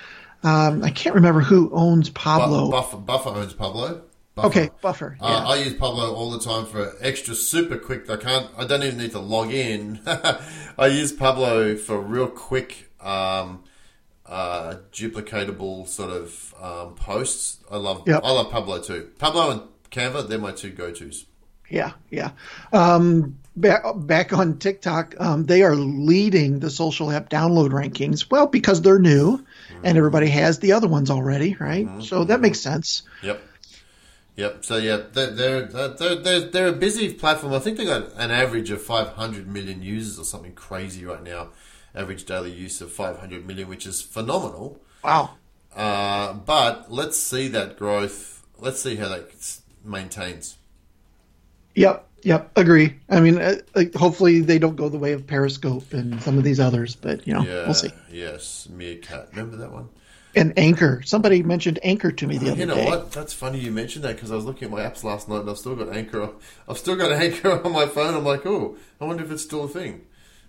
Um, 0.44 0.84
I 0.84 0.90
can't 0.90 1.16
remember 1.16 1.42
who 1.42 1.70
owns 1.72 2.10
Pablo. 2.10 2.72
Buffer, 2.72 2.98
Buffer 2.98 3.30
owns 3.30 3.54
Pablo. 3.54 4.02
Buffer. 4.42 4.60
okay, 4.60 4.70
Buffer. 4.82 5.18
Yeah. 5.22 5.28
Uh, 5.28 5.48
I 5.50 5.56
use 5.58 5.74
Pablo 5.74 6.14
all 6.14 6.32
the 6.32 6.40
time 6.40 6.66
for 6.66 6.94
extra 7.02 7.36
super 7.36 7.78
quick. 7.78 8.10
I 8.10 8.18
can't. 8.18 8.50
I 8.58 8.66
don't 8.66 8.84
even 8.84 8.98
need 8.98 9.12
to 9.12 9.20
log 9.20 9.52
in. 9.52 10.00
I 10.08 10.88
use 10.88 11.12
Pablo 11.12 11.76
for 11.76 12.00
real 12.00 12.28
quick, 12.28 12.92
um, 13.02 13.64
uh, 14.26 14.76
duplicatable 14.92 15.88
sort 15.88 16.12
of 16.12 16.54
um, 16.62 16.96
posts. 16.96 17.64
I 17.72 17.78
love. 17.78 18.04
Yep. 18.08 18.22
I 18.24 18.32
love 18.32 18.52
Pablo 18.52 18.82
too. 18.82 19.10
Pablo 19.18 19.52
and 19.52 19.62
Canva, 19.92 20.28
they're 20.28 20.40
my 20.40 20.52
two 20.52 20.72
go 20.72 20.92
tos. 20.92 21.26
Yeah, 21.70 21.92
yeah. 22.10 22.32
Um, 22.74 23.38
back, 23.56 23.84
back 23.96 24.34
on 24.34 24.58
TikTok, 24.58 25.16
um, 25.20 25.46
they 25.46 25.62
are 25.62 25.76
leading 25.76 26.60
the 26.60 26.70
social 26.70 27.12
app 27.12 27.30
download 27.30 27.70
rankings. 27.70 28.30
Well, 28.30 28.48
because 28.48 28.82
they're 28.82 29.00
new, 29.00 29.46
and 29.84 29.98
everybody 29.98 30.28
has 30.30 30.60
the 30.60 30.72
other 30.72 30.88
ones 30.88 31.10
already, 31.10 31.56
right? 31.60 31.88
So 32.02 32.24
that 32.24 32.42
makes 32.42 32.60
sense. 32.60 33.04
Yep. 33.22 33.42
Yep. 34.40 34.64
So 34.64 34.78
yeah, 34.78 35.02
they're 35.12 35.32
they're, 35.32 35.62
they're 35.66 36.16
they're 36.16 36.40
they're 36.40 36.68
a 36.68 36.72
busy 36.72 37.14
platform. 37.14 37.52
I 37.52 37.60
think 37.60 37.78
they 37.78 37.84
got 37.84 38.14
an 38.16 38.32
average 38.32 38.72
of 38.72 38.82
500 38.82 39.48
million 39.48 39.82
users 39.84 40.18
or 40.18 40.24
something 40.24 40.54
crazy 40.54 41.04
right 41.04 41.22
now. 41.22 41.50
Average 41.94 42.24
daily 42.24 42.52
use 42.52 42.80
of 42.80 42.90
500 42.90 43.46
million, 43.46 43.68
which 43.68 43.86
is 43.86 44.02
phenomenal. 44.02 44.80
Wow. 45.04 45.32
Uh, 45.76 46.34
but 46.34 46.90
let's 46.90 47.18
see 47.18 47.50
that 47.50 47.78
growth. 47.78 48.46
Let's 48.58 48.82
see 48.82 48.96
how 48.96 49.10
that 49.10 49.30
maintains. 49.84 50.58
Yep, 51.76 52.08
yep. 52.24 52.52
Agree. 52.56 52.96
I 53.10 53.20
mean, 53.20 53.40
uh, 53.42 53.56
like, 53.76 53.94
hopefully 53.94 54.40
they 54.40 54.58
don't 54.60 54.76
go 54.78 54.88
the 54.88 54.98
way 54.98 55.12
of 55.14 55.28
Periscope 55.28 55.92
and 55.94 56.22
some 56.22 56.38
of 56.38 56.44
these 56.46 56.60
others, 56.62 56.96
but 56.96 57.28
you 57.28 57.34
know, 57.34 57.42
Yeah. 57.42 57.66
we'll 57.66 57.74
see. 57.74 57.92
Yes. 58.10 58.70
Meerkat. 58.72 59.30
Remember 59.32 59.58
that 59.58 59.72
one? 59.72 59.90
And 60.36 60.58
Anchor. 60.58 61.02
Somebody 61.06 61.42
mentioned 61.44 61.80
Anchor 61.84 62.12
to 62.12 62.28
me 62.28 62.38
the 62.38 62.48
other 62.48 62.56
day. 62.56 62.60
You 62.62 62.66
know 62.68 62.76
day. 62.76 62.86
what? 62.86 63.12
That's 63.12 63.34
funny 63.34 63.60
you 63.60 63.72
mentioned 63.72 64.06
that 64.06 64.16
because 64.16 64.32
I 64.32 64.36
was 64.36 64.46
looking 64.46 64.66
at 64.66 64.72
my 64.72 64.82
apps 64.82 65.04
last 65.04 65.28
night 65.28 65.42
and 65.42 65.50
I've 65.50 65.58
still 65.58 65.76
got 65.76 65.90
Anchor. 65.90 66.30
I've 66.68 66.78
still 66.78 66.96
got 66.96 67.12
Anchor 67.12 67.62
on 67.66 67.72
my 67.72 67.88
phone. 67.88 68.14
I'm 68.14 68.24
like, 68.26 68.46
oh, 68.46 68.78
I 69.02 69.06
wonder 69.06 69.24
if 69.24 69.32
it's 69.32 69.42
still 69.44 69.64
a 69.64 69.68
thing. 69.68 70.02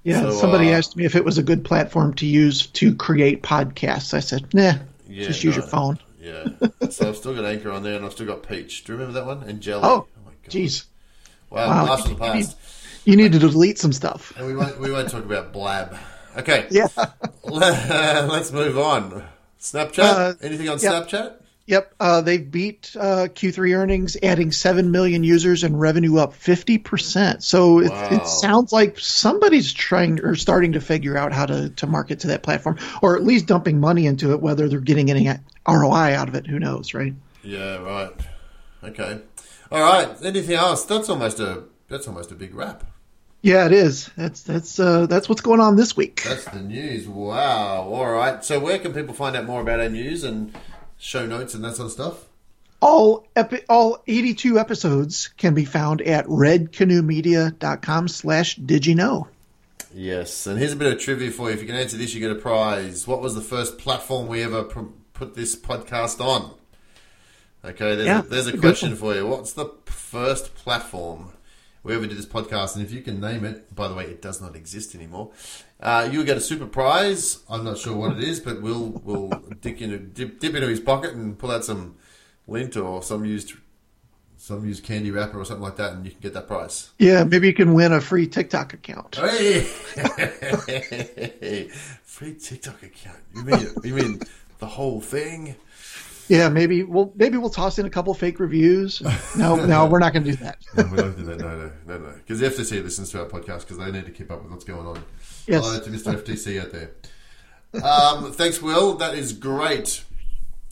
Yeah, 0.02 0.20
So, 0.20 0.30
somebody 0.32 0.72
uh, 0.72 0.78
asked 0.78 0.96
me 0.96 1.04
if 1.04 1.14
it 1.14 1.24
was 1.24 1.38
a 1.38 1.42
good 1.42 1.64
platform 1.64 2.14
to 2.14 2.26
use 2.26 2.66
to 2.68 2.94
create 2.94 3.42
podcasts. 3.42 4.12
I 4.14 4.20
said, 4.20 4.52
nah, 4.54 4.74
Yeah, 5.08 5.26
just 5.26 5.42
use 5.44 5.56
no. 5.56 5.62
your 5.62 5.70
phone. 5.70 5.98
Yeah. 6.20 6.44
so 6.90 7.08
I've 7.08 7.16
still 7.16 7.34
got 7.34 7.44
Anchor 7.46 7.70
on 7.70 7.82
there 7.82 7.96
and 7.96 8.04
I've 8.04 8.12
still 8.12 8.26
got 8.26 8.42
Peach. 8.46 8.84
Do 8.84 8.92
you 8.92 8.98
remember 8.98 9.18
that 9.20 9.26
one? 9.26 9.42
And 9.48 9.60
Jelly. 9.62 9.82
Oh, 9.84 10.06
my 10.24 10.32
god. 10.42 10.50
jeez. 10.50 10.84
Wow. 11.48 11.86
Wow. 11.86 11.96
From 11.96 12.14
the 12.18 12.24
You 12.26 12.34
need- 12.34 12.44
past. 12.46 12.56
You 13.06 13.16
need 13.16 13.32
to 13.32 13.38
delete 13.38 13.78
some 13.78 13.94
stuff. 13.94 14.34
And 14.36 14.46
we 14.46 14.54
won't 14.54 14.78
we 14.78 14.92
won't 14.92 15.08
talk 15.08 15.24
about 15.24 15.54
Blab. 15.54 15.96
Okay. 16.36 16.66
Yeah. 16.70 16.86
Let's 17.44 18.52
move 18.52 18.78
on. 18.78 19.24
Snapchat. 19.60 19.98
Uh, 20.00 20.34
Anything 20.40 20.68
on 20.68 20.78
yeah. 20.78 20.90
Snapchat? 20.90 21.34
Yep. 21.66 21.94
Uh, 22.00 22.20
they 22.20 22.38
beat 22.38 22.96
uh, 22.98 23.28
Q3 23.28 23.76
earnings, 23.76 24.16
adding 24.24 24.50
7 24.50 24.90
million 24.90 25.22
users 25.22 25.62
and 25.62 25.78
revenue 25.78 26.16
up 26.16 26.32
50%. 26.32 27.42
So 27.44 27.78
it, 27.78 27.90
Wow. 27.90 28.08
it 28.10 28.26
sounds 28.26 28.72
like 28.72 28.98
somebody's 28.98 29.72
trying 29.72 30.18
or 30.20 30.34
starting 30.34 30.72
to 30.72 30.80
figure 30.80 31.16
out 31.16 31.32
how 31.32 31.46
to, 31.46 31.70
to 31.70 31.86
market 31.86 32.18
to 32.20 32.26
that 32.28 32.42
platform, 32.42 32.78
or 33.02 33.14
at 33.16 33.22
least 33.22 33.46
dumping 33.46 33.78
money 33.78 34.06
into 34.06 34.32
it, 34.32 34.40
whether 34.40 34.68
they're 34.68 34.80
getting 34.80 35.10
any 35.10 35.28
ROI 35.68 36.16
out 36.16 36.28
of 36.28 36.34
it. 36.34 36.46
Who 36.46 36.58
knows, 36.58 36.92
right? 36.92 37.14
Yeah, 37.44 37.76
right. 37.76 38.10
Okay. 38.82 39.20
All 39.70 39.80
right. 39.80 40.08
Anything 40.24 40.56
else? 40.56 40.84
That's 40.84 41.08
almost 41.08 41.38
a 41.38 41.64
that's 41.88 42.08
almost 42.08 42.32
a 42.32 42.34
big 42.34 42.54
wrap. 42.54 42.84
Yeah, 43.42 43.64
it 43.66 43.72
is. 43.72 44.10
That's 44.16 44.42
that's 44.42 44.78
uh, 44.78 45.06
that's 45.06 45.28
what's 45.28 45.40
going 45.40 45.60
on 45.60 45.76
this 45.76 45.96
week. 45.96 46.22
That's 46.24 46.44
the 46.44 46.60
news. 46.60 47.08
Wow. 47.08 47.82
All 47.84 48.10
right. 48.10 48.44
So 48.44 48.60
where 48.60 48.78
can 48.78 48.92
people 48.92 49.14
find 49.14 49.34
out 49.34 49.46
more 49.46 49.62
about 49.62 49.80
our 49.80 49.88
news 49.88 50.24
and 50.24 50.54
show 50.98 51.24
notes 51.26 51.54
and 51.54 51.64
that 51.64 51.76
sort 51.76 51.86
of 51.86 51.92
stuff? 51.92 52.24
All 52.82 53.26
epi- 53.36 53.64
all 53.68 54.02
82 54.06 54.58
episodes 54.58 55.28
can 55.36 55.54
be 55.54 55.64
found 55.64 56.00
at 56.02 56.26
redcanoemedia.com 56.26 58.08
slash 58.08 58.56
digiknow. 58.58 59.26
Yes. 59.94 60.46
And 60.46 60.58
here's 60.58 60.72
a 60.72 60.76
bit 60.76 60.92
of 60.92 61.00
trivia 61.00 61.30
for 61.30 61.48
you. 61.48 61.54
If 61.54 61.60
you 61.60 61.66
can 61.66 61.76
answer 61.76 61.96
this, 61.96 62.14
you 62.14 62.20
get 62.20 62.30
a 62.30 62.36
prize. 62.36 63.06
What 63.06 63.20
was 63.20 63.34
the 63.34 63.40
first 63.40 63.78
platform 63.78 64.28
we 64.28 64.42
ever 64.42 64.64
pr- 64.64 64.80
put 65.12 65.34
this 65.34 65.56
podcast 65.56 66.20
on? 66.24 66.54
Okay, 67.64 67.94
there's, 67.96 68.06
Yeah, 68.06 68.20
a, 68.20 68.22
there's 68.22 68.46
a 68.46 68.56
question 68.56 68.96
for 68.96 69.14
you. 69.14 69.26
What's 69.26 69.52
the 69.52 69.66
first 69.84 70.54
platform 70.54 71.32
we 71.82 71.94
ever 71.94 72.06
did 72.06 72.18
this 72.18 72.26
podcast? 72.26 72.76
And 72.76 72.84
if 72.84 72.92
you 72.92 73.02
can 73.02 73.20
name 73.20 73.44
it, 73.44 73.74
by 73.74 73.88
the 73.88 73.94
way, 73.94 74.04
it 74.04 74.20
does 74.20 74.40
not 74.40 74.56
exist 74.56 74.94
anymore. 74.94 75.30
Uh, 75.80 76.08
you'll 76.10 76.24
get 76.24 76.36
a 76.36 76.40
super 76.40 76.66
prize. 76.66 77.40
I'm 77.48 77.64
not 77.64 77.78
sure 77.78 77.96
what 77.96 78.16
it 78.16 78.22
is, 78.22 78.40
but 78.40 78.60
we'll 78.60 79.00
we'll 79.04 79.28
dip 79.60 79.80
into 79.80 79.98
dip, 79.98 80.40
dip 80.40 80.54
into 80.54 80.68
his 80.68 80.80
pocket 80.80 81.14
and 81.14 81.38
pull 81.38 81.50
out 81.50 81.64
some 81.64 81.96
lint 82.46 82.76
or 82.76 83.02
some 83.02 83.24
used 83.24 83.54
some 84.36 84.66
used 84.66 84.84
candy 84.84 85.10
wrapper 85.10 85.38
or 85.38 85.44
something 85.44 85.62
like 85.62 85.76
that, 85.76 85.92
and 85.92 86.04
you 86.04 86.10
can 86.10 86.20
get 86.20 86.34
that 86.34 86.46
prize. 86.46 86.90
Yeah, 86.98 87.24
maybe 87.24 87.46
you 87.46 87.54
can 87.54 87.74
win 87.74 87.92
a 87.92 88.00
free 88.00 88.26
TikTok 88.26 88.74
account. 88.74 89.16
Hey, 89.16 89.60
free 92.02 92.34
TikTok 92.34 92.82
account. 92.82 93.18
You 93.34 93.44
mean 93.44 93.66
you 93.84 93.94
mean 93.94 94.20
the 94.58 94.66
whole 94.66 95.00
thing? 95.00 95.56
Yeah, 96.30 96.48
maybe 96.48 96.84
we'll 96.84 97.12
maybe 97.16 97.36
we'll 97.38 97.50
toss 97.50 97.80
in 97.80 97.86
a 97.86 97.90
couple 97.90 98.14
fake 98.14 98.38
reviews. 98.38 99.02
No, 99.36 99.56
no, 99.66 99.86
we're 99.86 99.98
not 99.98 100.12
going 100.12 100.22
to 100.22 100.30
do 100.30 100.36
that. 100.36 100.58
No, 100.76 100.84
we 100.84 100.96
don't 100.96 101.16
do 101.16 101.24
that. 101.24 101.38
No, 101.38 101.48
no, 101.48 101.72
no, 101.86 101.98
no. 101.98 102.12
Because 102.12 102.38
the 102.38 102.46
FTC 102.48 102.84
listens 102.84 103.10
to 103.10 103.20
our 103.20 103.26
podcast 103.26 103.60
because 103.60 103.78
they 103.78 103.90
need 103.90 104.06
to 104.06 104.12
keep 104.12 104.30
up 104.30 104.40
with 104.42 104.52
what's 104.52 104.64
going 104.64 104.86
on. 104.86 105.02
Yes. 105.48 105.64
Hello 105.64 105.80
to 105.80 105.90
Mr. 105.90 106.22
FTC 106.22 106.60
out 106.60 106.70
there. 106.70 107.82
Um, 107.82 108.32
thanks, 108.32 108.62
Will. 108.62 108.94
That 108.94 109.16
is 109.16 109.32
great. 109.32 110.04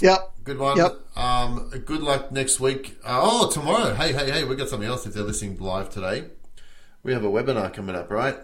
Yep. 0.00 0.32
Good 0.44 0.58
one. 0.58 0.76
Yep. 0.76 1.18
Um, 1.18 1.70
good 1.84 2.02
luck 2.02 2.30
next 2.30 2.60
week. 2.60 2.96
Uh, 3.04 3.18
oh, 3.20 3.50
tomorrow. 3.50 3.94
Hey, 3.94 4.12
hey, 4.12 4.30
hey. 4.30 4.44
We 4.44 4.54
got 4.54 4.68
something 4.68 4.88
else 4.88 5.06
if 5.06 5.14
they're 5.14 5.24
listening 5.24 5.58
live 5.58 5.90
today. 5.90 6.26
We 7.02 7.12
have 7.12 7.24
a 7.24 7.28
webinar 7.28 7.74
coming 7.74 7.96
up, 7.96 8.12
right? 8.12 8.36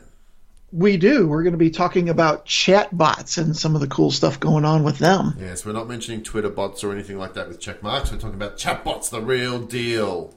We 0.74 0.96
do. 0.96 1.28
We're 1.28 1.44
going 1.44 1.52
to 1.52 1.58
be 1.58 1.70
talking 1.70 2.08
about 2.08 2.46
chatbots 2.46 3.38
and 3.38 3.56
some 3.56 3.76
of 3.76 3.80
the 3.80 3.86
cool 3.86 4.10
stuff 4.10 4.40
going 4.40 4.64
on 4.64 4.82
with 4.82 4.98
them. 4.98 5.36
Yes, 5.38 5.64
we're 5.64 5.70
not 5.72 5.86
mentioning 5.86 6.24
Twitter 6.24 6.48
bots 6.48 6.82
or 6.82 6.90
anything 6.90 7.16
like 7.16 7.34
that 7.34 7.46
with 7.46 7.60
check 7.60 7.80
marks. 7.80 8.10
We're 8.10 8.18
talking 8.18 8.34
about 8.34 8.58
chatbots, 8.58 9.08
the 9.08 9.20
real 9.20 9.60
deal. 9.60 10.34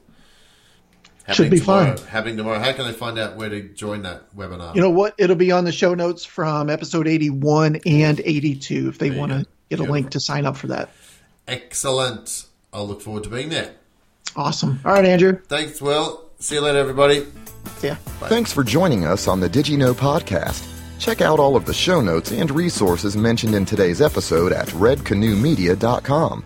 Should 1.32 1.50
be 1.50 1.58
tomorrow. 1.58 1.96
fun. 1.96 2.06
Happening 2.06 2.36
tomorrow. 2.36 2.60
How 2.60 2.72
can 2.72 2.86
they 2.86 2.92
find 2.92 3.18
out 3.18 3.36
where 3.36 3.48
to 3.48 3.62
join 3.62 4.02
that 4.02 4.34
webinar? 4.36 4.76
You 4.76 4.80
know 4.80 4.90
what? 4.90 5.14
It'll 5.18 5.34
be 5.34 5.50
on 5.50 5.64
the 5.64 5.72
show 5.72 5.94
notes 5.94 6.24
from 6.24 6.70
episode 6.70 7.08
81 7.08 7.80
and 7.84 8.20
82 8.24 8.88
if 8.88 8.98
they 8.98 9.10
want 9.10 9.32
to 9.32 9.38
get 9.38 9.46
a 9.46 9.48
Beautiful. 9.70 9.92
link 9.92 10.10
to 10.10 10.20
sign 10.20 10.46
up 10.46 10.56
for 10.56 10.68
that. 10.68 10.88
Excellent. 11.48 12.46
I'll 12.72 12.86
look 12.86 13.02
forward 13.02 13.24
to 13.24 13.28
being 13.30 13.48
there. 13.48 13.72
Awesome. 14.36 14.80
All 14.84 14.92
right, 14.92 15.04
Andrew. 15.04 15.40
Thanks, 15.48 15.82
Will. 15.82 16.27
See 16.38 16.54
you 16.54 16.60
later, 16.60 16.78
everybody. 16.78 17.26
Yeah. 17.82 17.96
Thanks 18.28 18.52
for 18.52 18.62
joining 18.62 19.04
us 19.04 19.26
on 19.28 19.40
the 19.40 19.50
DigiKnow 19.50 19.94
podcast. 19.94 20.64
Check 20.98 21.20
out 21.20 21.38
all 21.38 21.56
of 21.56 21.64
the 21.64 21.74
show 21.74 22.00
notes 22.00 22.32
and 22.32 22.50
resources 22.50 23.16
mentioned 23.16 23.54
in 23.54 23.64
today's 23.64 24.00
episode 24.00 24.52
at 24.52 24.68
redcanoemedia.com. 24.68 26.44